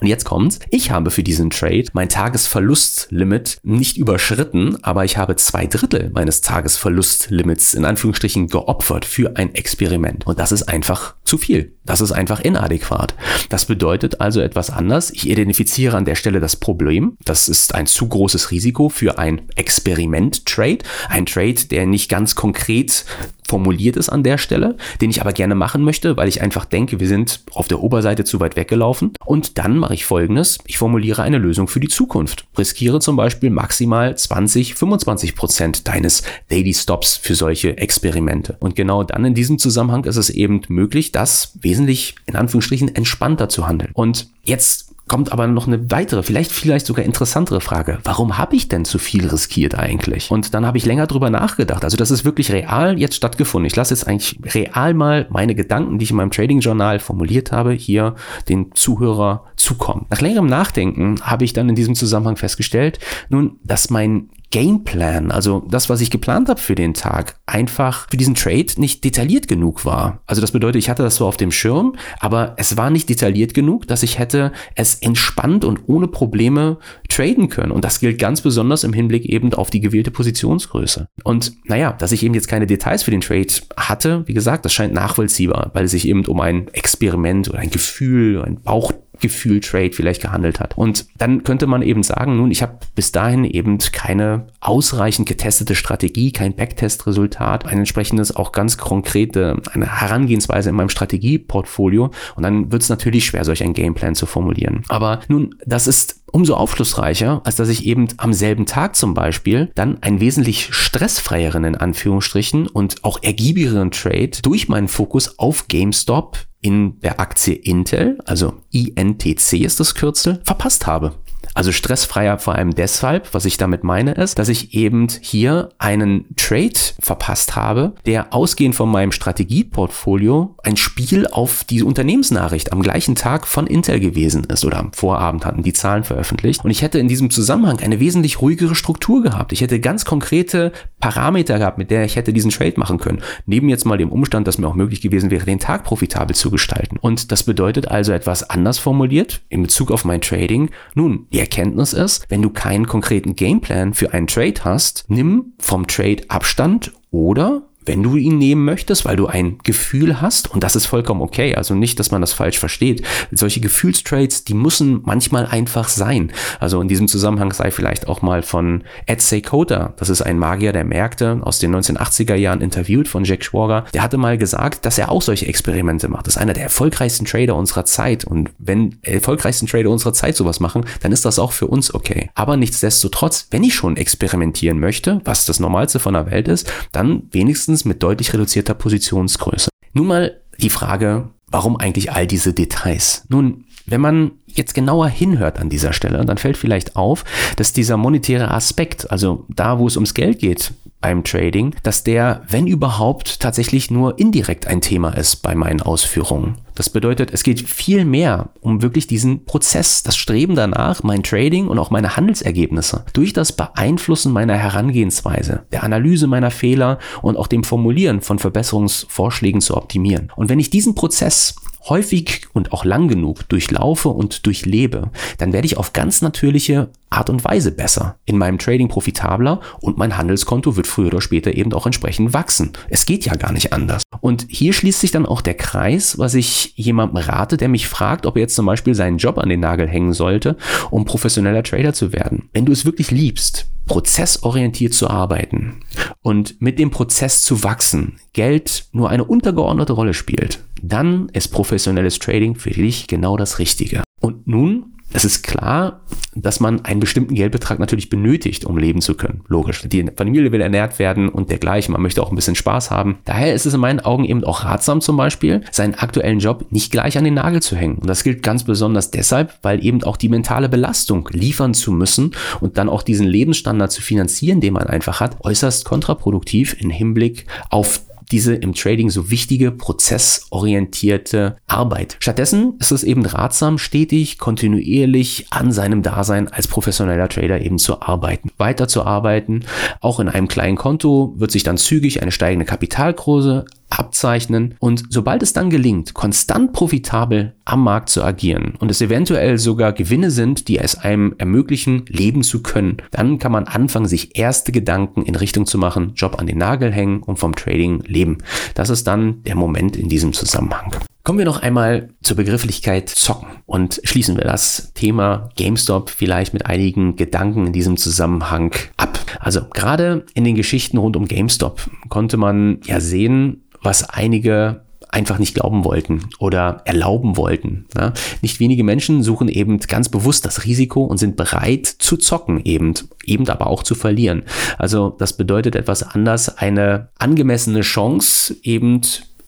Und 0.01 0.07
jetzt 0.07 0.25
kommt's, 0.25 0.59
ich 0.69 0.91
habe 0.91 1.11
für 1.11 1.23
diesen 1.23 1.49
Trade 1.49 1.85
mein 1.93 2.09
Tagesverlustlimit 2.09 3.59
nicht 3.63 3.97
überschritten, 3.97 4.83
aber 4.83 5.05
ich 5.05 5.17
habe 5.17 5.35
zwei 5.35 5.67
Drittel 5.67 6.09
meines 6.13 6.41
Tagesverlustlimits 6.41 7.73
in 7.73 7.85
Anführungsstrichen 7.85 8.47
geopfert 8.47 9.05
für 9.05 9.35
ein 9.35 9.53
Experiment. 9.55 10.25
Und 10.25 10.39
das 10.39 10.51
ist 10.51 10.63
einfach 10.63 11.15
zu 11.23 11.37
viel. 11.37 11.73
Das 11.89 12.01
ist 12.01 12.11
einfach 12.11 12.39
inadäquat. 12.39 13.15
Das 13.49 13.65
bedeutet 13.65 14.21
also 14.21 14.41
etwas 14.41 14.69
anders. 14.69 15.09
Ich 15.09 15.27
identifiziere 15.27 15.97
an 15.97 16.05
der 16.05 16.13
Stelle 16.13 16.39
das 16.39 16.55
Problem. 16.55 17.17
Das 17.25 17.49
ist 17.49 17.73
ein 17.73 17.87
zu 17.87 18.07
großes 18.07 18.51
Risiko 18.51 18.89
für 18.89 19.17
ein 19.17 19.41
Experiment-Trade. 19.55 20.85
Ein 21.09 21.25
Trade, 21.25 21.65
der 21.71 21.87
nicht 21.87 22.07
ganz 22.07 22.35
konkret 22.35 23.05
formuliert 23.49 23.97
ist 23.97 24.09
an 24.09 24.23
der 24.23 24.37
Stelle, 24.37 24.77
den 25.01 25.09
ich 25.09 25.21
aber 25.21 25.33
gerne 25.33 25.55
machen 25.55 25.83
möchte, 25.83 26.15
weil 26.15 26.29
ich 26.29 26.41
einfach 26.41 26.65
denke, 26.65 26.99
wir 26.99 27.07
sind 27.07 27.41
auf 27.51 27.67
der 27.67 27.81
Oberseite 27.81 28.23
zu 28.23 28.39
weit 28.39 28.55
weggelaufen. 28.55 29.13
Und 29.25 29.57
dann 29.57 29.77
mache 29.77 29.95
ich 29.95 30.05
folgendes. 30.05 30.59
Ich 30.65 30.77
formuliere 30.77 31.23
eine 31.23 31.39
Lösung 31.39 31.67
für 31.67 31.79
die 31.79 31.87
Zukunft. 31.87 32.45
Riskiere 32.57 32.99
zum 32.99 33.15
Beispiel 33.15 33.49
maximal 33.49 34.15
20, 34.15 34.75
25 34.75 35.35
Prozent 35.35 35.87
deines 35.87 36.23
Daily 36.49 36.73
Stops 36.73 37.17
für 37.17 37.35
solche 37.35 37.77
Experimente. 37.77 38.55
Und 38.59 38.75
genau 38.75 39.03
dann 39.03 39.25
in 39.25 39.33
diesem 39.33 39.57
Zusammenhang 39.57 40.05
ist 40.05 40.17
es 40.17 40.29
eben 40.29 40.61
möglich, 40.67 41.11
das 41.11 41.53
wesentlich 41.59 42.15
in 42.27 42.35
Anführungsstrichen 42.35 42.95
entspannter 42.95 43.49
zu 43.49 43.67
handeln. 43.67 43.91
Und 43.93 44.29
jetzt 44.43 44.88
kommt 45.09 45.33
aber 45.33 45.47
noch 45.47 45.67
eine 45.67 45.91
weitere, 45.91 46.23
vielleicht 46.23 46.51
vielleicht 46.53 46.85
sogar 46.85 47.03
interessantere 47.03 47.59
Frage. 47.59 47.99
Warum 48.05 48.37
habe 48.37 48.55
ich 48.55 48.69
denn 48.69 48.85
zu 48.85 48.97
viel 48.97 49.27
riskiert 49.27 49.77
eigentlich? 49.77 50.31
Und 50.31 50.53
dann 50.53 50.65
habe 50.65 50.77
ich 50.77 50.85
länger 50.85 51.07
drüber 51.07 51.29
nachgedacht. 51.29 51.83
Also 51.83 51.97
das 51.97 52.11
ist 52.11 52.23
wirklich 52.23 52.53
real 52.53 52.97
jetzt 52.97 53.15
stattgefunden. 53.15 53.67
Ich 53.67 53.75
lasse 53.75 53.93
jetzt 53.93 54.07
eigentlich 54.07 54.39
real 54.55 54.93
mal 54.93 55.27
meine 55.29 55.55
Gedanken, 55.55 55.99
die 55.99 56.03
ich 56.03 56.11
in 56.11 56.17
meinem 56.17 56.31
Trading-Journal 56.31 56.99
formuliert 56.99 57.51
habe, 57.51 57.73
hier 57.73 58.15
den 58.47 58.71
Zuhörer 58.73 59.45
zukommen. 59.57 60.05
Nach 60.09 60.21
längerem 60.21 60.47
Nachdenken 60.47 61.19
habe 61.21 61.43
ich 61.43 61.51
dann 61.51 61.67
in 61.67 61.75
diesem 61.75 61.95
Zusammenhang 61.95 62.37
festgestellt, 62.37 62.99
nun, 63.29 63.57
dass 63.63 63.89
mein 63.89 64.29
Gameplan, 64.51 65.31
also 65.31 65.65
das, 65.69 65.89
was 65.89 66.01
ich 66.01 66.09
geplant 66.09 66.49
habe 66.49 66.59
für 66.59 66.75
den 66.75 66.93
Tag, 66.93 67.35
einfach 67.45 68.07
für 68.09 68.17
diesen 68.17 68.35
Trade 68.35 68.65
nicht 68.77 69.03
detailliert 69.03 69.47
genug 69.47 69.85
war. 69.85 70.21
Also 70.25 70.41
das 70.41 70.51
bedeutet, 70.51 70.79
ich 70.79 70.89
hatte 70.89 71.03
das 71.03 71.17
so 71.17 71.27
auf 71.27 71.37
dem 71.37 71.51
Schirm, 71.51 71.95
aber 72.19 72.53
es 72.57 72.75
war 72.75 72.89
nicht 72.89 73.09
detailliert 73.09 73.53
genug, 73.53 73.87
dass 73.87 74.01
ich 74.01 74.17
hätte 74.17 74.51
es 74.75 74.95
entspannt 74.95 75.63
und 75.65 75.81
ohne 75.87 76.07
Probleme 76.07 76.77
traden 77.09 77.49
können. 77.49 77.71
Und 77.71 77.85
das 77.85 77.99
gilt 77.99 78.17
ganz 78.17 78.41
besonders 78.41 78.83
im 78.83 78.93
Hinblick 78.93 79.25
eben 79.25 79.53
auf 79.53 79.69
die 79.69 79.81
gewählte 79.81 80.11
Positionsgröße. 80.11 81.07
Und 81.23 81.53
naja, 81.65 81.93
dass 81.93 82.11
ich 82.11 82.23
eben 82.23 82.33
jetzt 82.33 82.47
keine 82.47 82.65
Details 82.65 83.03
für 83.03 83.11
den 83.11 83.21
Trade 83.21 83.47
hatte, 83.77 84.23
wie 84.27 84.33
gesagt, 84.33 84.65
das 84.65 84.73
scheint 84.73 84.93
nachvollziehbar, 84.93 85.71
weil 85.73 85.85
es 85.85 85.91
sich 85.91 86.07
eben 86.07 86.25
um 86.25 86.39
ein 86.39 86.67
Experiment 86.69 87.49
oder 87.49 87.59
ein 87.59 87.69
Gefühl, 87.69 88.41
ein 88.41 88.61
Bauch 88.61 88.93
Gefühl-Trade 89.19 89.91
vielleicht 89.93 90.21
gehandelt 90.21 90.59
hat. 90.59 90.77
Und 90.77 91.05
dann 91.17 91.43
könnte 91.43 91.67
man 91.67 91.81
eben 91.81 92.03
sagen, 92.03 92.37
nun, 92.37 92.51
ich 92.51 92.61
habe 92.61 92.79
bis 92.95 93.11
dahin 93.11 93.43
eben 93.43 93.79
keine 93.79 94.47
ausreichend 94.59 95.27
getestete 95.27 95.75
Strategie, 95.75 96.31
kein 96.31 96.55
Backtest-Resultat, 96.55 97.65
ein 97.65 97.79
entsprechendes 97.79 98.35
auch 98.35 98.51
ganz 98.51 98.77
konkrete 98.77 99.61
eine 99.73 99.99
Herangehensweise 99.99 100.69
in 100.69 100.75
meinem 100.75 100.89
Strategieportfolio. 100.89 102.11
Und 102.35 102.43
dann 102.43 102.71
wird 102.71 102.81
es 102.81 102.89
natürlich 102.89 103.25
schwer, 103.25 103.45
solch 103.45 103.63
einen 103.63 103.73
Gameplan 103.73 104.15
zu 104.15 104.25
formulieren. 104.25 104.83
Aber 104.89 105.19
nun, 105.27 105.55
das 105.65 105.87
ist 105.87 106.19
umso 106.31 106.55
aufschlussreicher, 106.55 107.41
als 107.43 107.55
dass 107.55 107.69
ich 107.69 107.85
eben 107.85 108.07
am 108.17 108.33
selben 108.33 108.65
Tag 108.65 108.95
zum 108.95 109.13
Beispiel 109.13 109.71
dann 109.75 110.01
einen 110.01 110.19
wesentlich 110.19 110.73
stressfreieren 110.73 111.63
in 111.63 111.75
Anführungsstrichen 111.75 112.67
und 112.67 113.03
auch 113.03 113.21
ergiebigeren 113.23 113.91
Trade 113.91 114.31
durch 114.41 114.67
meinen 114.69 114.87
Fokus 114.87 115.39
auf 115.39 115.67
GameStop 115.67 116.37
in 116.61 116.99
der 116.99 117.19
Aktie 117.19 117.55
Intel, 117.55 118.17
also 118.25 118.61
INTC 118.71 119.53
ist 119.53 119.79
das 119.79 119.95
Kürzel, 119.95 120.41
verpasst 120.43 120.87
habe. 120.87 121.15
Also 121.53 121.71
stressfreier 121.71 122.37
vor 122.39 122.55
allem 122.55 122.75
deshalb, 122.75 123.33
was 123.33 123.45
ich 123.45 123.57
damit 123.57 123.83
meine, 123.83 124.13
ist, 124.13 124.39
dass 124.39 124.49
ich 124.49 124.73
eben 124.73 125.07
hier 125.21 125.69
einen 125.77 126.25
Trade 126.35 126.79
verpasst 126.99 127.55
habe, 127.55 127.93
der 128.05 128.33
ausgehend 128.33 128.75
von 128.75 128.89
meinem 128.89 129.11
Strategieportfolio 129.11 130.55
ein 130.63 130.77
Spiel 130.77 131.27
auf 131.27 131.63
die 131.63 131.83
Unternehmensnachricht 131.83 132.71
am 132.71 132.81
gleichen 132.81 133.15
Tag 133.15 133.47
von 133.47 133.67
Intel 133.67 133.99
gewesen 133.99 134.43
ist 134.45 134.65
oder 134.65 134.77
am 134.77 134.93
Vorabend 134.93 135.45
hatten 135.45 135.63
die 135.63 135.73
Zahlen 135.73 136.03
veröffentlicht. 136.03 136.63
Und 136.63 136.71
ich 136.71 136.81
hätte 136.81 136.99
in 136.99 137.07
diesem 137.07 137.29
Zusammenhang 137.29 137.79
eine 137.79 137.99
wesentlich 137.99 138.41
ruhigere 138.41 138.75
Struktur 138.75 139.23
gehabt. 139.23 139.51
Ich 139.51 139.61
hätte 139.61 139.79
ganz 139.79 140.05
konkrete 140.05 140.71
Parameter 140.99 141.59
gehabt, 141.59 141.77
mit 141.77 141.91
der 141.91 142.03
ich 142.05 142.15
hätte 142.15 142.33
diesen 142.33 142.51
Trade 142.51 142.73
machen 142.77 142.99
können. 142.99 143.21
Neben 143.45 143.69
jetzt 143.69 143.85
mal 143.85 143.97
dem 143.97 144.11
Umstand, 144.11 144.47
dass 144.47 144.57
mir 144.57 144.67
auch 144.67 144.75
möglich 144.75 145.01
gewesen 145.01 145.31
wäre, 145.31 145.45
den 145.45 145.59
Tag 145.59 145.83
profitabel 145.83 146.35
zu 146.35 146.51
gestalten. 146.51 146.97
Und 146.97 147.31
das 147.31 147.43
bedeutet 147.43 147.87
also 147.87 148.11
etwas 148.11 148.49
anders 148.49 148.79
formuliert 148.79 149.41
in 149.49 149.61
Bezug 149.61 149.91
auf 149.91 150.05
mein 150.05 150.21
Trading. 150.21 150.69
Nun, 150.95 151.27
die 151.39 151.43
Erkenntnis 151.43 151.93
ist, 151.93 152.25
wenn 152.27 152.41
du 152.41 152.49
keinen 152.49 152.85
konkreten 152.85 153.33
Gameplan 153.33 153.93
für 153.93 154.13
einen 154.13 154.27
Trade 154.27 154.61
hast, 154.65 155.05
nimm 155.07 155.53
vom 155.57 155.87
Trade 155.87 156.23
Abstand 156.27 156.91
oder 157.11 157.68
wenn 157.89 158.03
du 158.03 158.17
ihn 158.17 158.37
nehmen 158.37 158.65
möchtest, 158.65 159.03
weil 159.05 159.15
du 159.15 159.25
ein 159.25 159.57
Gefühl 159.63 160.21
hast, 160.21 160.51
und 160.51 160.63
das 160.63 160.75
ist 160.75 160.85
vollkommen 160.85 161.21
okay, 161.21 161.55
also 161.55 161.73
nicht, 161.73 161.99
dass 161.99 162.11
man 162.11 162.21
das 162.21 162.33
falsch 162.33 162.59
versteht. 162.59 163.01
Solche 163.31 163.61
Gefühlstrades, 163.61 164.43
die 164.43 164.53
müssen 164.53 165.01
manchmal 165.05 165.47
einfach 165.47 165.89
sein. 165.89 166.31
Also 166.59 166.81
in 166.81 166.87
diesem 166.87 167.07
Zusammenhang 167.07 167.51
sei 167.51 167.71
vielleicht 167.71 168.07
auch 168.07 168.21
mal 168.21 168.43
von 168.43 168.83
Ed 169.07 169.23
Seykota, 169.23 169.93
das 169.97 170.09
ist 170.09 170.21
ein 170.21 170.37
Magier 170.37 170.71
der 170.71 170.83
Märkte 170.83 171.39
aus 171.41 171.57
den 171.57 171.75
1980er 171.75 172.35
Jahren 172.35 172.61
interviewt 172.61 173.07
von 173.07 173.23
Jack 173.23 173.43
Schwager, 173.43 173.85
der 173.91 174.03
hatte 174.03 174.17
mal 174.17 174.37
gesagt, 174.37 174.85
dass 174.85 174.99
er 174.99 175.09
auch 175.09 175.23
solche 175.23 175.47
Experimente 175.47 176.09
macht. 176.09 176.27
Das 176.27 176.35
ist 176.35 176.41
einer 176.41 176.53
der 176.53 176.65
erfolgreichsten 176.65 177.25
Trader 177.25 177.55
unserer 177.55 177.85
Zeit. 177.85 178.23
Und 178.23 178.51
wenn 178.59 178.99
erfolgreichsten 179.01 179.65
Trader 179.65 179.89
unserer 179.89 180.13
Zeit 180.13 180.35
sowas 180.35 180.59
machen, 180.59 180.85
dann 181.01 181.11
ist 181.11 181.25
das 181.25 181.39
auch 181.39 181.53
für 181.53 181.65
uns 181.65 181.91
okay. 181.91 182.29
Aber 182.35 182.55
nichtsdestotrotz, 182.55 183.47
wenn 183.49 183.63
ich 183.63 183.73
schon 183.73 183.97
experimentieren 183.97 184.79
möchte, 184.79 185.21
was 185.25 185.47
das 185.47 185.59
Normalste 185.59 185.97
von 185.97 186.13
der 186.13 186.29
Welt 186.29 186.47
ist, 186.47 186.71
dann 186.91 187.23
wenigstens 187.31 187.78
meistens 187.79 187.85
mit 187.85 188.03
deutlich 188.03 188.33
reduzierter 188.33 188.73
Positionsgröße. 188.73 189.69
Nun 189.93 190.07
mal 190.07 190.41
die 190.57 190.69
Frage, 190.69 191.29
warum 191.47 191.77
eigentlich 191.77 192.11
all 192.11 192.27
diese 192.27 192.53
Details? 192.53 193.23
Nun, 193.29 193.65
wenn 193.85 194.01
man 194.01 194.31
jetzt 194.45 194.73
genauer 194.73 195.07
hinhört 195.07 195.59
an 195.59 195.69
dieser 195.69 195.93
Stelle, 195.93 196.23
dann 196.25 196.37
fällt 196.37 196.57
vielleicht 196.57 196.95
auf, 196.95 197.23
dass 197.55 197.73
dieser 197.73 197.97
monetäre 197.97 198.51
Aspekt, 198.51 199.09
also 199.09 199.45
da, 199.49 199.79
wo 199.79 199.87
es 199.87 199.97
ums 199.97 200.13
Geld 200.13 200.39
geht 200.39 200.73
beim 201.01 201.23
Trading, 201.23 201.73
dass 201.83 202.03
der, 202.03 202.41
wenn 202.49 202.67
überhaupt, 202.67 203.39
tatsächlich 203.39 203.89
nur 203.89 204.19
indirekt 204.19 204.67
ein 204.67 204.81
Thema 204.81 205.11
ist 205.17 205.37
bei 205.37 205.55
meinen 205.55 205.81
Ausführungen. 205.81 206.57
Das 206.79 206.89
bedeutet, 206.89 207.31
es 207.33 207.43
geht 207.43 207.59
viel 207.59 208.05
mehr 208.05 208.51
um 208.61 208.81
wirklich 208.81 209.05
diesen 209.05 209.43
Prozess, 209.43 210.01
das 210.01 210.15
Streben 210.15 210.55
danach, 210.55 211.03
mein 211.03 211.23
Trading 211.23 211.67
und 211.67 211.77
auch 211.77 211.91
meine 211.91 212.15
Handelsergebnisse 212.15 213.03
durch 213.11 213.33
das 213.33 213.51
Beeinflussen 213.51 214.31
meiner 214.31 214.55
Herangehensweise, 214.55 215.65
der 215.73 215.83
Analyse 215.83 216.27
meiner 216.27 216.51
Fehler 216.51 216.97
und 217.21 217.35
auch 217.35 217.47
dem 217.47 217.65
Formulieren 217.65 218.21
von 218.21 218.39
Verbesserungsvorschlägen 218.39 219.59
zu 219.59 219.75
optimieren. 219.75 220.31
Und 220.37 220.47
wenn 220.47 220.61
ich 220.61 220.69
diesen 220.69 220.95
Prozess 220.95 221.57
häufig 221.89 222.47
und 222.53 222.71
auch 222.71 222.85
lang 222.85 223.07
genug 223.07 223.47
durchlaufe 223.49 224.09
und 224.09 224.45
durchlebe, 224.45 225.11
dann 225.37 225.53
werde 225.53 225.65
ich 225.65 225.77
auf 225.77 225.93
ganz 225.93 226.21
natürliche 226.21 226.89
Art 227.09 227.29
und 227.29 227.43
Weise 227.43 227.71
besser, 227.71 228.17
in 228.25 228.37
meinem 228.37 228.59
Trading 228.59 228.87
profitabler 228.87 229.61
und 229.81 229.97
mein 229.97 230.17
Handelskonto 230.17 230.75
wird 230.75 230.87
früher 230.87 231.07
oder 231.07 231.21
später 231.21 231.55
eben 231.55 231.73
auch 231.73 231.85
entsprechend 231.85 232.33
wachsen. 232.33 232.73
Es 232.89 233.05
geht 233.05 233.25
ja 233.25 233.35
gar 233.35 233.51
nicht 233.51 233.73
anders. 233.73 234.03
Und 234.21 234.45
hier 234.47 234.73
schließt 234.73 234.99
sich 234.99 235.11
dann 235.11 235.25
auch 235.25 235.41
der 235.41 235.55
Kreis, 235.55 236.19
was 236.19 236.35
ich 236.35 236.73
jemandem 236.75 237.17
rate, 237.17 237.57
der 237.57 237.69
mich 237.69 237.87
fragt, 237.87 238.25
ob 238.25 238.35
er 238.35 238.41
jetzt 238.41 238.55
zum 238.55 238.65
Beispiel 238.65 238.93
seinen 238.93 239.17
Job 239.17 239.37
an 239.37 239.49
den 239.49 239.59
Nagel 239.59 239.87
hängen 239.87 240.13
sollte, 240.13 240.57
um 240.91 241.05
professioneller 241.05 241.63
Trader 241.63 241.93
zu 241.93 242.13
werden. 242.13 242.49
Wenn 242.53 242.65
du 242.65 242.71
es 242.71 242.85
wirklich 242.85 243.11
liebst, 243.11 243.67
prozessorientiert 243.89 244.93
zu 244.93 245.09
arbeiten 245.09 245.81
und 246.21 246.61
mit 246.61 246.77
dem 246.79 246.91
Prozess 246.91 247.41
zu 247.41 247.63
wachsen, 247.63 248.19
Geld 248.33 248.85
nur 248.91 249.09
eine 249.09 249.25
untergeordnete 249.25 249.93
Rolle 249.93 250.13
spielt, 250.13 250.63
dann 250.81 251.27
ist 251.29 251.49
professionelles 251.49 252.19
Trading 252.19 252.55
für 252.55 252.69
dich 252.69 253.07
genau 253.07 253.35
das 253.35 253.57
Richtige. 253.59 254.03
Und 254.21 254.47
nun 254.47 254.98
es 255.11 255.25
ist 255.25 255.43
klar, 255.43 256.01
dass 256.35 256.59
man 256.59 256.85
einen 256.85 256.99
bestimmten 256.99 257.33
Geldbetrag 257.33 257.79
natürlich 257.79 258.09
benötigt, 258.09 258.65
um 258.65 258.77
leben 258.77 259.01
zu 259.01 259.15
können. 259.15 259.41
Logisch. 259.47 259.81
Die 259.87 260.05
Familie 260.15 260.51
will 260.51 260.61
ernährt 260.61 260.99
werden 260.99 261.29
und 261.29 261.49
dergleichen. 261.49 261.93
Man 261.93 262.01
möchte 262.01 262.21
auch 262.21 262.29
ein 262.29 262.35
bisschen 262.35 262.55
Spaß 262.55 262.91
haben. 262.91 263.17
Daher 263.25 263.53
ist 263.53 263.65
es 263.65 263.73
in 263.73 263.79
meinen 263.79 263.99
Augen 263.99 264.25
eben 264.25 264.43
auch 264.43 264.63
ratsam 264.63 265.01
zum 265.01 265.17
Beispiel, 265.17 265.61
seinen 265.71 265.95
aktuellen 265.95 266.39
Job 266.39 266.65
nicht 266.69 266.91
gleich 266.91 267.17
an 267.17 267.23
den 267.23 267.33
Nagel 267.33 267.61
zu 267.61 267.75
hängen. 267.75 267.97
Und 267.97 268.07
das 268.07 268.23
gilt 268.23 268.43
ganz 268.43 268.63
besonders 268.63 269.11
deshalb, 269.11 269.57
weil 269.63 269.83
eben 269.83 270.03
auch 270.03 270.17
die 270.17 270.29
mentale 270.29 270.69
Belastung 270.69 271.27
liefern 271.31 271.73
zu 271.73 271.91
müssen 271.91 272.31
und 272.61 272.77
dann 272.77 272.89
auch 272.89 273.01
diesen 273.01 273.27
Lebensstandard 273.27 273.91
zu 273.91 274.01
finanzieren, 274.01 274.61
den 274.61 274.73
man 274.73 274.87
einfach 274.87 275.19
hat, 275.19 275.37
äußerst 275.41 275.85
kontraproduktiv 275.85 276.75
im 276.79 276.91
Hinblick 276.91 277.47
auf 277.69 278.01
diese 278.31 278.55
im 278.55 278.73
Trading 278.73 279.09
so 279.09 279.29
wichtige 279.31 279.71
prozessorientierte 279.71 281.57
Arbeit. 281.67 282.17
Stattdessen 282.19 282.75
ist 282.79 282.91
es 282.91 283.03
eben 283.03 283.25
ratsam, 283.25 283.77
stetig, 283.77 284.37
kontinuierlich 284.37 285.47
an 285.49 285.71
seinem 285.71 286.03
Dasein 286.03 286.47
als 286.47 286.67
professioneller 286.67 287.29
Trader 287.29 287.61
eben 287.61 287.79
zu 287.79 288.01
arbeiten, 288.01 288.51
weiterzuarbeiten. 288.57 289.65
Auch 290.01 290.19
in 290.19 290.29
einem 290.29 290.47
kleinen 290.47 290.77
Konto 290.77 291.33
wird 291.37 291.51
sich 291.51 291.63
dann 291.63 291.77
zügig 291.77 292.21
eine 292.21 292.31
steigende 292.31 292.65
Kapitalkurse 292.65 293.65
abzeichnen 293.89 294.75
und 294.79 295.03
sobald 295.09 295.43
es 295.43 295.53
dann 295.53 295.69
gelingt, 295.69 296.13
konstant 296.13 296.73
profitabel 296.73 297.55
am 297.65 297.83
Markt 297.83 298.09
zu 298.09 298.23
agieren 298.23 298.73
und 298.79 298.91
es 298.91 299.01
eventuell 299.01 299.57
sogar 299.57 299.93
Gewinne 299.93 300.31
sind, 300.31 300.67
die 300.67 300.77
es 300.77 300.95
einem 300.95 301.35
ermöglichen, 301.37 302.05
leben 302.07 302.43
zu 302.43 302.61
können, 302.61 302.97
dann 303.11 303.39
kann 303.39 303.51
man 303.51 303.65
anfangen, 303.65 304.07
sich 304.07 304.37
erste 304.37 304.71
Gedanken 304.71 305.23
in 305.23 305.35
Richtung 305.35 305.65
zu 305.65 305.77
machen, 305.77 306.13
Job 306.15 306.39
an 306.39 306.47
den 306.47 306.57
Nagel 306.57 306.91
hängen 306.91 307.21
und 307.21 307.37
vom 307.37 307.55
Trading 307.55 308.01
leben. 308.05 308.39
Das 308.73 308.89
ist 308.89 309.07
dann 309.07 309.43
der 309.43 309.55
Moment 309.55 309.95
in 309.95 310.09
diesem 310.09 310.33
Zusammenhang. 310.33 310.95
Kommen 311.23 311.37
wir 311.37 311.45
noch 311.45 311.61
einmal 311.61 312.09
zur 312.23 312.37
Begrifflichkeit 312.37 313.09
Zocken 313.09 313.49
und 313.65 314.01
schließen 314.03 314.35
wir 314.35 314.45
das 314.45 314.93
Thema 314.95 315.49
GameStop 315.57 316.09
vielleicht 316.09 316.53
mit 316.53 316.65
einigen 316.65 317.17
Gedanken 317.17 317.67
in 317.67 317.73
diesem 317.73 317.97
Zusammenhang 317.97 318.73
ab. 318.97 319.19
Also 319.39 319.61
gerade 319.71 320.25
in 320.33 320.43
den 320.43 320.55
Geschichten 320.55 320.97
rund 320.97 321.15
um 321.15 321.27
GameStop 321.27 321.87
konnte 322.07 322.37
man 322.37 322.79
ja 322.85 322.99
sehen, 322.99 323.63
was 323.81 324.03
einige 324.09 324.81
einfach 325.11 325.39
nicht 325.39 325.55
glauben 325.55 325.85
wollten 325.85 326.29
oder 326.39 326.81
erlauben 326.85 327.35
wollten. 327.35 327.87
Ja? 327.97 328.13
Nicht 328.41 328.59
wenige 328.59 328.83
Menschen 328.83 329.23
suchen 329.23 329.47
eben 329.47 329.79
ganz 329.79 330.09
bewusst 330.09 330.45
das 330.45 330.65
Risiko 330.65 331.03
und 331.03 331.17
sind 331.17 331.35
bereit 331.35 331.87
zu 331.87 332.17
zocken 332.17 332.61
eben, 332.63 332.93
eben 333.25 333.47
aber 333.49 333.67
auch 333.67 333.83
zu 333.83 333.95
verlieren. 333.95 334.43
Also 334.77 335.09
das 335.17 335.35
bedeutet 335.35 335.75
etwas 335.75 336.03
anders, 336.03 336.57
eine 336.57 337.09
angemessene 337.17 337.81
Chance 337.81 338.55
eben 338.61 339.01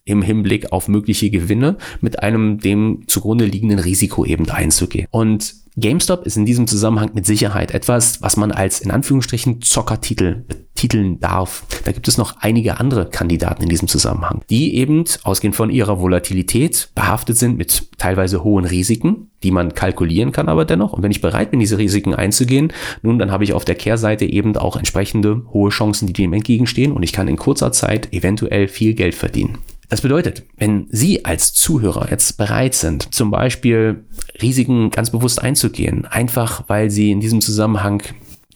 im 0.03 0.23
Hinblick 0.23 0.71
auf 0.71 0.87
mögliche 0.87 1.29
Gewinne 1.29 1.77
mit 2.01 2.23
einem 2.23 2.59
dem 2.59 3.03
zugrunde 3.07 3.45
liegenden 3.45 3.79
Risiko 3.79 4.25
eben 4.25 4.49
einzugehen. 4.49 5.07
Und 5.11 5.60
GameStop 5.77 6.25
ist 6.25 6.35
in 6.35 6.45
diesem 6.45 6.67
Zusammenhang 6.67 7.11
mit 7.13 7.25
Sicherheit 7.25 7.71
etwas, 7.71 8.21
was 8.21 8.35
man 8.35 8.51
als 8.51 8.81
in 8.81 8.91
Anführungsstrichen 8.91 9.61
Zockertitel 9.61 10.43
betiteln 10.47 11.19
darf. 11.19 11.63
Da 11.85 11.91
gibt 11.91 12.07
es 12.07 12.17
noch 12.17 12.37
einige 12.39 12.79
andere 12.79 13.09
Kandidaten 13.09 13.63
in 13.63 13.69
diesem 13.69 13.87
Zusammenhang, 13.87 14.41
die 14.49 14.75
eben 14.75 15.05
ausgehend 15.23 15.55
von 15.55 15.69
ihrer 15.69 15.99
Volatilität 15.99 16.89
behaftet 16.95 17.37
sind 17.37 17.57
mit 17.57 17.89
teilweise 17.97 18.43
hohen 18.43 18.65
Risiken, 18.65 19.29
die 19.43 19.51
man 19.51 19.73
kalkulieren 19.73 20.31
kann, 20.31 20.49
aber 20.49 20.65
dennoch. 20.65 20.93
Und 20.93 21.03
wenn 21.03 21.11
ich 21.11 21.21
bereit 21.21 21.51
bin, 21.51 21.59
diese 21.59 21.77
Risiken 21.77 22.15
einzugehen, 22.15 22.73
nun, 23.01 23.19
dann 23.19 23.31
habe 23.31 23.43
ich 23.43 23.53
auf 23.53 23.63
der 23.63 23.75
Kehrseite 23.75 24.25
eben 24.25 24.57
auch 24.57 24.75
entsprechende 24.75 25.43
hohe 25.53 25.69
Chancen, 25.69 26.07
die 26.07 26.13
dem 26.13 26.33
entgegenstehen 26.33 26.91
und 26.91 27.03
ich 27.03 27.13
kann 27.13 27.27
in 27.27 27.37
kurzer 27.37 27.71
Zeit 27.71 28.11
eventuell 28.11 28.67
viel 28.67 28.93
Geld 28.93 29.15
verdienen. 29.15 29.59
Das 29.91 29.99
bedeutet, 29.99 30.43
wenn 30.57 30.87
Sie 30.89 31.25
als 31.25 31.51
Zuhörer 31.51 32.09
jetzt 32.09 32.37
bereit 32.37 32.75
sind, 32.75 33.13
zum 33.13 33.29
Beispiel 33.29 34.05
Risiken 34.41 34.89
ganz 34.89 35.09
bewusst 35.09 35.43
einzugehen, 35.43 36.05
einfach 36.05 36.63
weil 36.67 36.89
Sie 36.89 37.11
in 37.11 37.19
diesem 37.19 37.41
Zusammenhang 37.41 38.01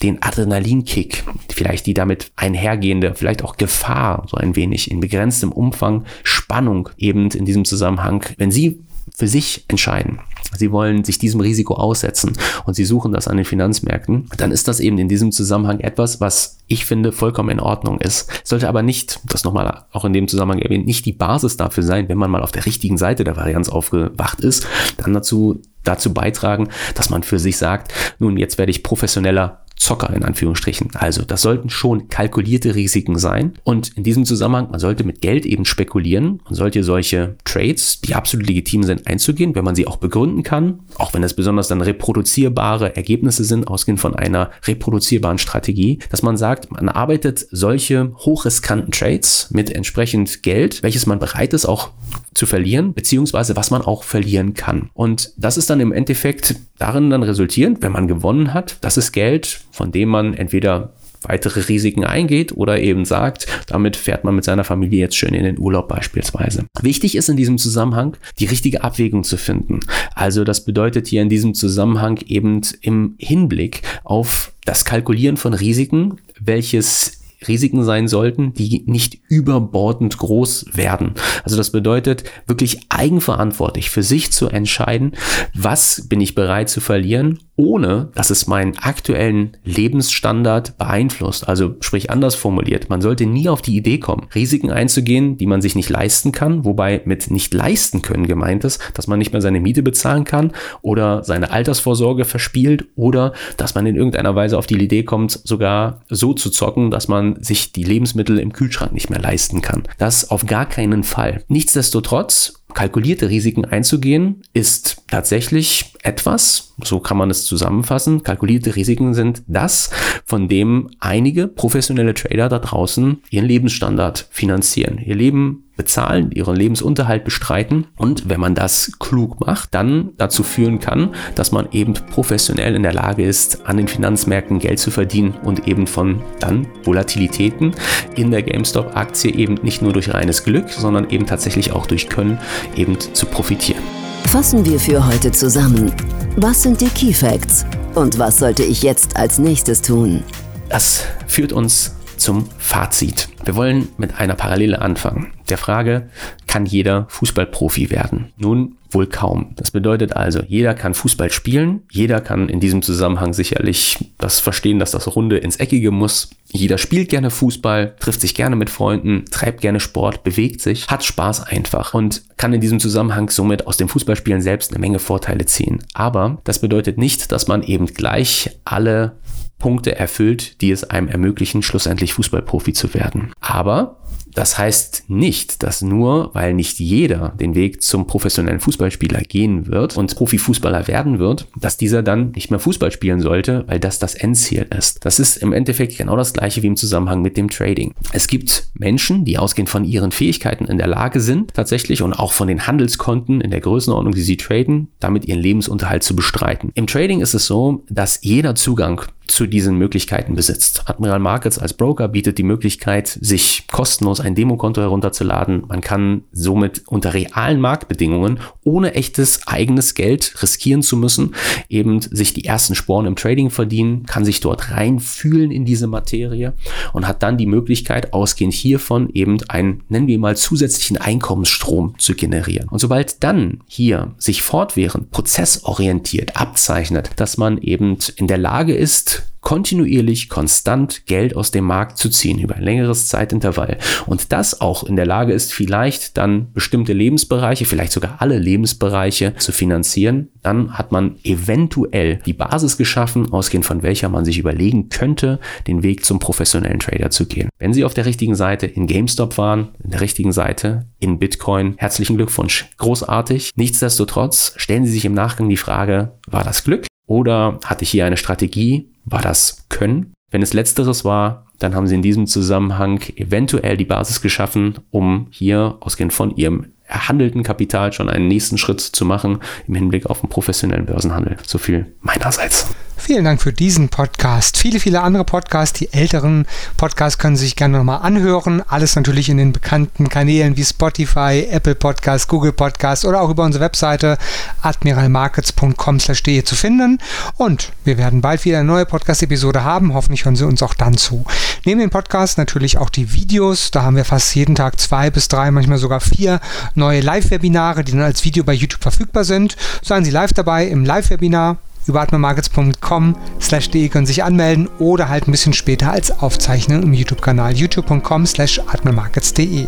den 0.02 0.22
Adrenalinkick, 0.22 1.24
vielleicht 1.50 1.84
die 1.84 1.92
damit 1.92 2.32
einhergehende, 2.36 3.14
vielleicht 3.14 3.44
auch 3.44 3.58
Gefahr 3.58 4.26
so 4.30 4.38
ein 4.38 4.56
wenig 4.56 4.90
in 4.90 5.00
begrenztem 5.00 5.52
Umfang, 5.52 6.06
Spannung 6.22 6.88
eben 6.96 7.30
in 7.30 7.44
diesem 7.44 7.66
Zusammenhang, 7.66 8.24
wenn 8.38 8.50
Sie 8.50 8.85
für 9.16 9.28
sich 9.28 9.64
entscheiden, 9.68 10.20
sie 10.58 10.70
wollen 10.70 11.02
sich 11.02 11.18
diesem 11.18 11.40
Risiko 11.40 11.74
aussetzen 11.74 12.36
und 12.66 12.74
sie 12.74 12.84
suchen 12.84 13.12
das 13.12 13.28
an 13.28 13.38
den 13.38 13.46
Finanzmärkten, 13.46 14.28
dann 14.36 14.52
ist 14.52 14.68
das 14.68 14.78
eben 14.78 14.98
in 14.98 15.08
diesem 15.08 15.32
Zusammenhang 15.32 15.80
etwas, 15.80 16.20
was 16.20 16.58
ich 16.66 16.84
finde 16.84 17.12
vollkommen 17.12 17.48
in 17.48 17.60
Ordnung 17.60 17.98
ist. 17.98 18.30
Sollte 18.44 18.68
aber 18.68 18.82
nicht, 18.82 19.20
das 19.24 19.44
nochmal 19.44 19.84
auch 19.90 20.04
in 20.04 20.12
dem 20.12 20.28
Zusammenhang 20.28 20.60
erwähnt, 20.60 20.84
nicht 20.84 21.06
die 21.06 21.14
Basis 21.14 21.56
dafür 21.56 21.82
sein, 21.82 22.10
wenn 22.10 22.18
man 22.18 22.30
mal 22.30 22.42
auf 22.42 22.52
der 22.52 22.66
richtigen 22.66 22.98
Seite 22.98 23.24
der 23.24 23.36
Varianz 23.36 23.70
aufgewacht 23.70 24.40
ist, 24.40 24.66
dann 24.98 25.14
dazu 25.14 25.62
dazu 25.82 26.12
beitragen, 26.12 26.68
dass 26.94 27.10
man 27.10 27.22
für 27.22 27.38
sich 27.38 27.56
sagt, 27.56 27.92
nun 28.18 28.36
jetzt 28.36 28.58
werde 28.58 28.70
ich 28.70 28.82
professioneller 28.82 29.65
Zocker 29.76 30.12
in 30.14 30.24
Anführungsstrichen. 30.24 30.90
Also 30.94 31.22
das 31.22 31.42
sollten 31.42 31.70
schon 31.70 32.08
kalkulierte 32.08 32.74
Risiken 32.74 33.18
sein. 33.18 33.54
Und 33.62 33.96
in 33.96 34.04
diesem 34.04 34.24
Zusammenhang, 34.24 34.70
man 34.70 34.80
sollte 34.80 35.04
mit 35.04 35.20
Geld 35.20 35.46
eben 35.46 35.64
spekulieren. 35.64 36.40
Man 36.44 36.54
sollte 36.54 36.82
solche 36.82 37.36
Trades, 37.44 38.00
die 38.00 38.14
absolut 38.14 38.46
legitim 38.46 38.82
sind, 38.82 39.06
einzugehen, 39.06 39.54
wenn 39.54 39.64
man 39.64 39.74
sie 39.74 39.86
auch 39.86 39.98
begründen 39.98 40.42
kann. 40.42 40.80
Auch 40.96 41.14
wenn 41.14 41.22
es 41.22 41.34
besonders 41.34 41.68
dann 41.68 41.82
reproduzierbare 41.82 42.96
Ergebnisse 42.96 43.44
sind, 43.44 43.68
ausgehend 43.68 44.00
von 44.00 44.14
einer 44.14 44.50
reproduzierbaren 44.64 45.38
Strategie, 45.38 45.98
dass 46.10 46.22
man 46.22 46.36
sagt, 46.36 46.70
man 46.70 46.88
arbeitet 46.88 47.46
solche 47.50 48.12
hochriskanten 48.18 48.92
Trades 48.92 49.48
mit 49.52 49.70
entsprechend 49.70 50.42
Geld, 50.42 50.82
welches 50.82 51.06
man 51.06 51.18
bereit 51.18 51.52
ist 51.52 51.66
auch 51.66 51.90
zu 52.34 52.46
verlieren, 52.46 52.94
beziehungsweise 52.94 53.56
was 53.56 53.70
man 53.70 53.82
auch 53.82 54.02
verlieren 54.02 54.54
kann. 54.54 54.90
Und 54.94 55.32
das 55.36 55.56
ist 55.56 55.70
dann 55.70 55.80
im 55.80 55.92
Endeffekt 55.92 56.56
darin 56.78 57.10
dann 57.10 57.22
resultierend, 57.22 57.82
wenn 57.82 57.92
man 57.92 58.08
gewonnen 58.08 58.54
hat, 58.54 58.78
das 58.80 58.96
ist 58.96 59.12
Geld, 59.12 59.60
von 59.70 59.92
dem 59.92 60.08
man 60.08 60.34
entweder 60.34 60.92
weitere 61.22 61.60
Risiken 61.60 62.04
eingeht 62.04 62.56
oder 62.56 62.80
eben 62.80 63.04
sagt, 63.04 63.46
damit 63.66 63.96
fährt 63.96 64.24
man 64.24 64.34
mit 64.34 64.44
seiner 64.44 64.64
Familie 64.64 65.00
jetzt 65.00 65.16
schön 65.16 65.34
in 65.34 65.44
den 65.44 65.58
Urlaub 65.58 65.88
beispielsweise. 65.88 66.66
Wichtig 66.80 67.16
ist 67.16 67.28
in 67.28 67.36
diesem 67.36 67.58
Zusammenhang, 67.58 68.16
die 68.38 68.46
richtige 68.46 68.84
Abwägung 68.84 69.24
zu 69.24 69.36
finden. 69.36 69.80
Also 70.14 70.44
das 70.44 70.64
bedeutet 70.64 71.08
hier 71.08 71.22
in 71.22 71.28
diesem 71.28 71.54
Zusammenhang 71.54 72.20
eben 72.26 72.60
im 72.80 73.14
Hinblick 73.18 73.82
auf 74.04 74.52
das 74.64 74.84
Kalkulieren 74.84 75.36
von 75.36 75.54
Risiken, 75.54 76.18
welches 76.40 77.20
Risiken 77.48 77.84
sein 77.84 78.08
sollten, 78.08 78.52
die 78.52 78.84
nicht 78.86 79.18
überbordend 79.28 80.18
groß 80.18 80.66
werden. 80.72 81.14
Also 81.44 81.56
das 81.56 81.70
bedeutet, 81.70 82.24
wirklich 82.46 82.80
eigenverantwortlich 82.88 83.90
für 83.90 84.02
sich 84.02 84.32
zu 84.32 84.48
entscheiden, 84.48 85.12
was 85.54 86.06
bin 86.08 86.20
ich 86.20 86.34
bereit 86.34 86.68
zu 86.68 86.80
verlieren 86.80 87.38
ohne 87.56 88.10
dass 88.14 88.30
es 88.30 88.46
meinen 88.46 88.76
aktuellen 88.78 89.56
Lebensstandard 89.64 90.78
beeinflusst. 90.78 91.48
Also 91.48 91.74
sprich 91.80 92.10
anders 92.10 92.34
formuliert, 92.34 92.88
man 92.90 93.00
sollte 93.00 93.26
nie 93.26 93.48
auf 93.48 93.62
die 93.62 93.76
Idee 93.76 93.98
kommen, 93.98 94.28
Risiken 94.34 94.70
einzugehen, 94.70 95.38
die 95.38 95.46
man 95.46 95.62
sich 95.62 95.74
nicht 95.74 95.88
leisten 95.88 96.32
kann, 96.32 96.64
wobei 96.64 97.02
mit 97.04 97.30
nicht 97.30 97.52
leisten 97.54 98.02
können 98.02 98.26
gemeint 98.26 98.64
ist, 98.64 98.80
dass 98.94 99.06
man 99.06 99.18
nicht 99.18 99.32
mehr 99.32 99.40
seine 99.40 99.60
Miete 99.60 99.82
bezahlen 99.82 100.24
kann 100.24 100.52
oder 100.82 101.24
seine 101.24 101.50
Altersvorsorge 101.50 102.24
verspielt 102.24 102.86
oder 102.94 103.32
dass 103.56 103.74
man 103.74 103.86
in 103.86 103.96
irgendeiner 103.96 104.34
Weise 104.34 104.58
auf 104.58 104.66
die 104.66 104.80
Idee 104.80 105.02
kommt, 105.02 105.32
sogar 105.32 106.02
so 106.08 106.34
zu 106.34 106.50
zocken, 106.50 106.90
dass 106.90 107.08
man 107.08 107.42
sich 107.42 107.72
die 107.72 107.84
Lebensmittel 107.84 108.38
im 108.38 108.52
Kühlschrank 108.52 108.92
nicht 108.92 109.10
mehr 109.10 109.20
leisten 109.20 109.62
kann. 109.62 109.84
Das 109.98 110.30
auf 110.30 110.46
gar 110.46 110.66
keinen 110.66 111.04
Fall. 111.04 111.42
Nichtsdestotrotz 111.48 112.62
kalkulierte 112.76 113.30
Risiken 113.30 113.64
einzugehen, 113.64 114.42
ist 114.52 115.02
tatsächlich 115.08 115.94
etwas, 116.06 116.74
so 116.84 117.00
kann 117.00 117.16
man 117.16 117.30
es 117.30 117.44
zusammenfassen. 117.44 118.22
Kalkulierte 118.22 118.76
Risiken 118.76 119.12
sind 119.12 119.42
das, 119.48 119.90
von 120.24 120.48
dem 120.48 120.88
einige 121.00 121.48
professionelle 121.48 122.14
Trader 122.14 122.48
da 122.48 122.60
draußen 122.60 123.22
ihren 123.30 123.46
Lebensstandard 123.46 124.28
finanzieren, 124.30 124.98
ihr 125.04 125.16
Leben 125.16 125.64
bezahlen, 125.76 126.30
ihren 126.30 126.56
Lebensunterhalt 126.56 127.24
bestreiten 127.24 127.88
und 127.98 128.28
wenn 128.30 128.40
man 128.40 128.54
das 128.54 128.92
klug 128.98 129.40
macht, 129.40 129.74
dann 129.74 130.10
dazu 130.16 130.42
führen 130.42 130.78
kann, 130.78 131.14
dass 131.34 131.52
man 131.52 131.68
eben 131.72 131.92
professionell 131.92 132.74
in 132.74 132.82
der 132.82 132.94
Lage 132.94 133.24
ist, 133.24 133.66
an 133.66 133.76
den 133.76 133.88
Finanzmärkten 133.88 134.58
Geld 134.58 134.78
zu 134.78 134.90
verdienen 134.90 135.34
und 135.42 135.68
eben 135.68 135.86
von 135.86 136.22
dann 136.40 136.66
Volatilitäten 136.84 137.72
in 138.14 138.30
der 138.30 138.42
GameStop-Aktie 138.42 139.34
eben 139.34 139.54
nicht 139.62 139.82
nur 139.82 139.92
durch 139.92 140.14
reines 140.14 140.44
Glück, 140.44 140.70
sondern 140.70 141.10
eben 141.10 141.26
tatsächlich 141.26 141.72
auch 141.72 141.86
durch 141.86 142.08
Können 142.08 142.38
eben 142.76 142.98
zu 142.98 143.26
profitieren. 143.26 144.05
Fassen 144.26 144.64
wir 144.66 144.80
für 144.80 145.06
heute 145.06 145.30
zusammen. 145.30 145.92
Was 146.36 146.62
sind 146.62 146.80
die 146.80 146.88
Key 146.88 147.12
Facts 147.12 147.64
und 147.94 148.18
was 148.18 148.38
sollte 148.38 148.64
ich 148.64 148.82
jetzt 148.82 149.16
als 149.16 149.38
nächstes 149.38 149.80
tun? 149.80 150.24
Das 150.68 151.04
führt 151.28 151.52
uns 151.52 151.94
zum 152.16 152.48
Fazit. 152.58 153.28
Wir 153.44 153.54
wollen 153.54 153.88
mit 153.98 154.18
einer 154.18 154.34
Parallele 154.34 154.82
anfangen. 154.82 155.32
Der 155.48 155.58
Frage, 155.58 156.10
kann 156.56 156.64
jeder 156.64 157.04
Fußballprofi 157.10 157.90
werden? 157.90 158.32
Nun, 158.38 158.76
wohl 158.90 159.06
kaum. 159.06 159.52
Das 159.56 159.72
bedeutet 159.72 160.16
also, 160.16 160.40
jeder 160.48 160.72
kann 160.72 160.94
Fußball 160.94 161.30
spielen, 161.30 161.82
jeder 161.92 162.22
kann 162.22 162.48
in 162.48 162.60
diesem 162.60 162.80
Zusammenhang 162.80 163.34
sicherlich 163.34 163.98
das 164.16 164.40
verstehen, 164.40 164.78
dass 164.78 164.92
das 164.92 165.14
Runde 165.14 165.36
ins 165.36 165.56
Eckige 165.56 165.90
muss. 165.90 166.30
Jeder 166.46 166.78
spielt 166.78 167.10
gerne 167.10 167.28
Fußball, 167.28 167.94
trifft 168.00 168.22
sich 168.22 168.34
gerne 168.34 168.56
mit 168.56 168.70
Freunden, 168.70 169.26
treibt 169.30 169.60
gerne 169.60 169.80
Sport, 169.80 170.24
bewegt 170.24 170.62
sich, 170.62 170.86
hat 170.86 171.04
Spaß 171.04 171.42
einfach 171.42 171.92
und 171.92 172.22
kann 172.38 172.54
in 172.54 172.62
diesem 172.62 172.80
Zusammenhang 172.80 173.28
somit 173.28 173.66
aus 173.66 173.76
dem 173.76 173.90
Fußballspielen 173.90 174.40
selbst 174.40 174.70
eine 174.70 174.80
Menge 174.80 174.98
Vorteile 174.98 175.44
ziehen. 175.44 175.84
Aber 175.92 176.38
das 176.44 176.62
bedeutet 176.62 176.96
nicht, 176.96 177.32
dass 177.32 177.48
man 177.48 177.64
eben 177.64 177.84
gleich 177.84 178.48
alle 178.64 179.18
Punkte 179.58 179.96
erfüllt, 179.96 180.60
die 180.62 180.70
es 180.70 180.84
einem 180.84 181.08
ermöglichen, 181.08 181.62
schlussendlich 181.62 182.14
Fußballprofi 182.14 182.72
zu 182.72 182.94
werden. 182.94 183.32
Aber 183.40 183.98
das 184.36 184.58
heißt 184.58 185.04
nicht, 185.08 185.62
dass 185.62 185.80
nur, 185.80 186.30
weil 186.34 186.52
nicht 186.52 186.78
jeder 186.78 187.30
den 187.40 187.54
Weg 187.54 187.82
zum 187.82 188.06
professionellen 188.06 188.60
Fußballspieler 188.60 189.20
gehen 189.22 189.66
wird 189.66 189.96
und 189.96 190.14
Profifußballer 190.14 190.88
werden 190.88 191.18
wird, 191.18 191.48
dass 191.58 191.78
dieser 191.78 192.02
dann 192.02 192.32
nicht 192.32 192.50
mehr 192.50 192.60
Fußball 192.60 192.90
spielen 192.90 193.20
sollte, 193.20 193.64
weil 193.66 193.80
das 193.80 193.98
das 193.98 194.14
Endziel 194.14 194.66
ist. 194.76 195.06
Das 195.06 195.18
ist 195.18 195.38
im 195.38 195.54
Endeffekt 195.54 195.96
genau 195.96 196.16
das 196.16 196.34
gleiche 196.34 196.62
wie 196.62 196.66
im 196.66 196.76
Zusammenhang 196.76 197.22
mit 197.22 197.38
dem 197.38 197.48
Trading. 197.48 197.94
Es 198.12 198.26
gibt 198.26 198.68
Menschen, 198.74 199.24
die 199.24 199.38
ausgehend 199.38 199.70
von 199.70 199.84
ihren 199.84 200.12
Fähigkeiten 200.12 200.66
in 200.66 200.76
der 200.76 200.86
Lage 200.86 201.20
sind, 201.20 201.54
tatsächlich 201.54 202.02
und 202.02 202.12
auch 202.12 202.34
von 202.34 202.48
den 202.48 202.66
Handelskonten 202.66 203.40
in 203.40 203.50
der 203.50 203.60
Größenordnung, 203.62 204.14
die 204.14 204.20
sie 204.20 204.36
traden, 204.36 204.88
damit 205.00 205.24
ihren 205.24 205.40
Lebensunterhalt 205.40 206.02
zu 206.02 206.14
bestreiten. 206.14 206.72
Im 206.74 206.86
Trading 206.86 207.22
ist 207.22 207.32
es 207.32 207.46
so, 207.46 207.84
dass 207.88 208.18
jeder 208.22 208.54
Zugang 208.54 209.00
zu 209.26 209.46
diesen 209.46 209.76
Möglichkeiten 209.76 210.34
besitzt. 210.34 210.84
Admiral 210.86 211.18
Markets 211.18 211.58
als 211.58 211.74
Broker 211.74 212.08
bietet 212.08 212.38
die 212.38 212.42
Möglichkeit, 212.42 213.08
sich 213.20 213.66
kostenlos 213.70 214.20
ein 214.26 214.34
Demokonto 214.34 214.80
herunterzuladen. 214.80 215.64
Man 215.68 215.80
kann 215.80 216.24
somit 216.32 216.82
unter 216.86 217.14
realen 217.14 217.60
Marktbedingungen 217.60 218.40
ohne 218.64 218.94
echtes 218.94 219.46
eigenes 219.46 219.94
Geld 219.94 220.42
riskieren 220.42 220.82
zu 220.82 220.96
müssen, 220.96 221.34
eben 221.68 222.00
sich 222.00 222.34
die 222.34 222.44
ersten 222.44 222.74
Sporen 222.74 223.06
im 223.06 223.16
Trading 223.16 223.50
verdienen, 223.50 224.04
kann 224.04 224.24
sich 224.24 224.40
dort 224.40 224.72
reinfühlen 224.72 225.50
in 225.50 225.64
diese 225.64 225.86
Materie 225.86 226.54
und 226.92 227.06
hat 227.06 227.22
dann 227.22 227.38
die 227.38 227.46
Möglichkeit, 227.46 228.12
ausgehend 228.12 228.52
hiervon 228.52 229.08
eben 229.14 229.38
einen, 229.48 229.84
nennen 229.88 230.08
wir 230.08 230.18
mal, 230.18 230.36
zusätzlichen 230.36 230.96
Einkommensstrom 230.96 231.94
zu 231.98 232.14
generieren. 232.14 232.68
Und 232.68 232.80
sobald 232.80 233.22
dann 233.22 233.60
hier 233.66 234.14
sich 234.18 234.42
fortwährend 234.42 235.10
prozessorientiert 235.12 236.36
abzeichnet, 236.36 237.10
dass 237.16 237.36
man 237.36 237.58
eben 237.58 237.98
in 238.16 238.26
der 238.26 238.38
Lage 238.38 238.74
ist, 238.74 239.22
kontinuierlich, 239.46 240.28
konstant 240.28 241.06
Geld 241.06 241.36
aus 241.36 241.52
dem 241.52 241.66
Markt 241.66 241.98
zu 241.98 242.10
ziehen 242.10 242.40
über 242.40 242.56
ein 242.56 242.64
längeres 242.64 243.06
Zeitintervall 243.06 243.78
und 244.06 244.32
das 244.32 244.60
auch 244.60 244.82
in 244.82 244.96
der 244.96 245.06
Lage 245.06 245.32
ist, 245.32 245.52
vielleicht 245.52 246.16
dann 246.16 246.52
bestimmte 246.52 246.92
Lebensbereiche, 246.92 247.64
vielleicht 247.64 247.92
sogar 247.92 248.16
alle 248.18 248.40
Lebensbereiche 248.40 249.36
zu 249.36 249.52
finanzieren, 249.52 250.30
dann 250.42 250.76
hat 250.76 250.90
man 250.90 251.14
eventuell 251.22 252.18
die 252.26 252.32
Basis 252.32 252.76
geschaffen, 252.76 253.32
ausgehend 253.32 253.64
von 253.64 253.84
welcher 253.84 254.08
man 254.08 254.24
sich 254.24 254.38
überlegen 254.40 254.88
könnte, 254.88 255.38
den 255.68 255.84
Weg 255.84 256.04
zum 256.04 256.18
professionellen 256.18 256.80
Trader 256.80 257.10
zu 257.10 257.26
gehen. 257.26 257.48
Wenn 257.60 257.72
Sie 257.72 257.84
auf 257.84 257.94
der 257.94 258.06
richtigen 258.06 258.34
Seite 258.34 258.66
in 258.66 258.88
GameStop 258.88 259.38
waren, 259.38 259.68
in 259.80 259.90
der 259.90 260.00
richtigen 260.00 260.32
Seite 260.32 260.86
in 260.98 261.20
Bitcoin, 261.20 261.74
herzlichen 261.76 262.16
Glückwunsch. 262.16 262.68
Großartig. 262.78 263.52
Nichtsdestotrotz 263.54 264.54
stellen 264.56 264.86
Sie 264.86 264.90
sich 264.92 265.04
im 265.04 265.14
Nachgang 265.14 265.48
die 265.48 265.56
Frage, 265.56 266.14
war 266.26 266.42
das 266.42 266.64
Glück? 266.64 266.88
Oder 267.06 267.60
hatte 267.64 267.84
ich 267.84 267.90
hier 267.90 268.04
eine 268.04 268.16
Strategie? 268.16 268.90
War 269.06 269.22
das 269.22 269.66
Können? 269.68 270.12
Wenn 270.30 270.42
es 270.42 270.52
letzteres 270.52 271.04
war, 271.04 271.46
dann 271.58 271.74
haben 271.74 271.86
Sie 271.86 271.94
in 271.94 272.02
diesem 272.02 272.26
Zusammenhang 272.26 273.00
eventuell 273.16 273.76
die 273.76 273.84
Basis 273.84 274.20
geschaffen, 274.20 274.80
um 274.90 275.28
hier 275.30 275.78
ausgehend 275.80 276.12
von 276.12 276.36
Ihrem 276.36 276.72
erhandelten 276.86 277.42
Kapital 277.42 277.92
schon 277.92 278.08
einen 278.08 278.28
nächsten 278.28 278.58
Schritt 278.58 278.80
zu 278.80 279.04
machen 279.04 279.40
im 279.66 279.74
Hinblick 279.74 280.06
auf 280.06 280.20
den 280.20 280.28
professionellen 280.28 280.86
Börsenhandel. 280.86 281.36
So 281.46 281.58
viel 281.58 281.86
meinerseits. 282.00 282.68
Vielen 282.98 283.24
Dank 283.24 283.42
für 283.42 283.52
diesen 283.52 283.88
Podcast. 283.88 284.56
Viele, 284.56 284.80
viele 284.80 285.02
andere 285.02 285.24
Podcasts, 285.24 285.78
die 285.78 285.92
älteren 285.92 286.46
Podcasts 286.76 287.18
können 287.18 287.36
Sie 287.36 287.44
sich 287.44 287.54
gerne 287.54 287.76
nochmal 287.76 288.00
anhören. 288.00 288.62
Alles 288.66 288.96
natürlich 288.96 289.28
in 289.28 289.36
den 289.36 289.52
bekannten 289.52 290.08
Kanälen 290.08 290.56
wie 290.56 290.64
Spotify, 290.64 291.46
Apple 291.50 291.74
Podcasts, 291.74 292.26
Google 292.26 292.52
Podcasts 292.52 293.04
oder 293.04 293.20
auch 293.20 293.28
über 293.28 293.44
unsere 293.44 293.62
Webseite 293.62 294.16
admiralmarkets.com/de 294.62 296.42
zu 296.42 296.56
finden. 296.56 296.98
Und 297.36 297.70
wir 297.84 297.98
werden 297.98 298.22
bald 298.22 298.44
wieder 298.44 298.58
eine 298.58 298.66
neue 298.66 298.86
Podcast-Episode 298.86 299.62
haben. 299.62 299.92
Hoffentlich 299.92 300.24
hören 300.24 300.36
Sie 300.36 300.46
uns 300.46 300.62
auch 300.62 300.74
dann 300.74 300.96
zu. 300.96 301.24
Neben 301.66 301.80
dem 301.80 301.90
Podcast 301.90 302.38
natürlich 302.38 302.78
auch 302.78 302.90
die 302.90 303.12
Videos. 303.12 303.72
Da 303.72 303.82
haben 303.82 303.96
wir 303.96 304.04
fast 304.04 304.34
jeden 304.36 304.54
Tag 304.54 304.80
zwei 304.80 305.10
bis 305.10 305.26
drei, 305.26 305.50
manchmal 305.50 305.78
sogar 305.78 306.00
vier 306.00 306.40
neue 306.76 307.00
Live-Webinare, 307.00 307.82
die 307.82 307.90
dann 307.90 308.02
als 308.02 308.24
Video 308.24 308.44
bei 308.44 308.52
YouTube 308.52 308.82
verfügbar 308.82 309.24
sind. 309.24 309.56
Seien 309.82 310.04
Sie 310.04 310.12
live 310.12 310.32
dabei 310.32 310.66
im 310.68 310.84
Live-Webinar 310.84 311.58
über 311.86 312.02
atmermarkets.com 312.02 313.16
slash 313.40 313.70
de 313.70 313.88
können 313.88 314.06
sich 314.06 314.22
anmelden 314.22 314.68
oder 314.78 315.08
halt 315.08 315.26
ein 315.26 315.32
bisschen 315.32 315.52
später 315.52 315.90
als 315.90 316.10
Aufzeichnung 316.20 316.84
im 316.84 316.92
YouTube-Kanal 316.92 317.56
youtube.com 317.56 318.26
slash 318.26 318.60
atmermarkets.de. 318.60 319.66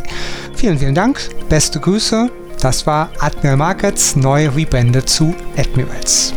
Vielen, 0.55 0.79
vielen 0.79 0.95
Dank, 0.95 1.21
beste 1.49 1.81
Grüße. 1.81 2.31
Das 2.61 2.87
war 2.87 3.11
Admiral 3.19 3.57
Markets, 3.57 4.15
neu 4.15 4.49
rebrandet 4.49 5.09
zu 5.09 5.35
Admirals. 5.57 6.33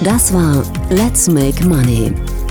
Das 0.00 0.32
war 0.32 0.64
Let's 0.90 1.28
Make 1.28 1.64
Money, 1.64 2.12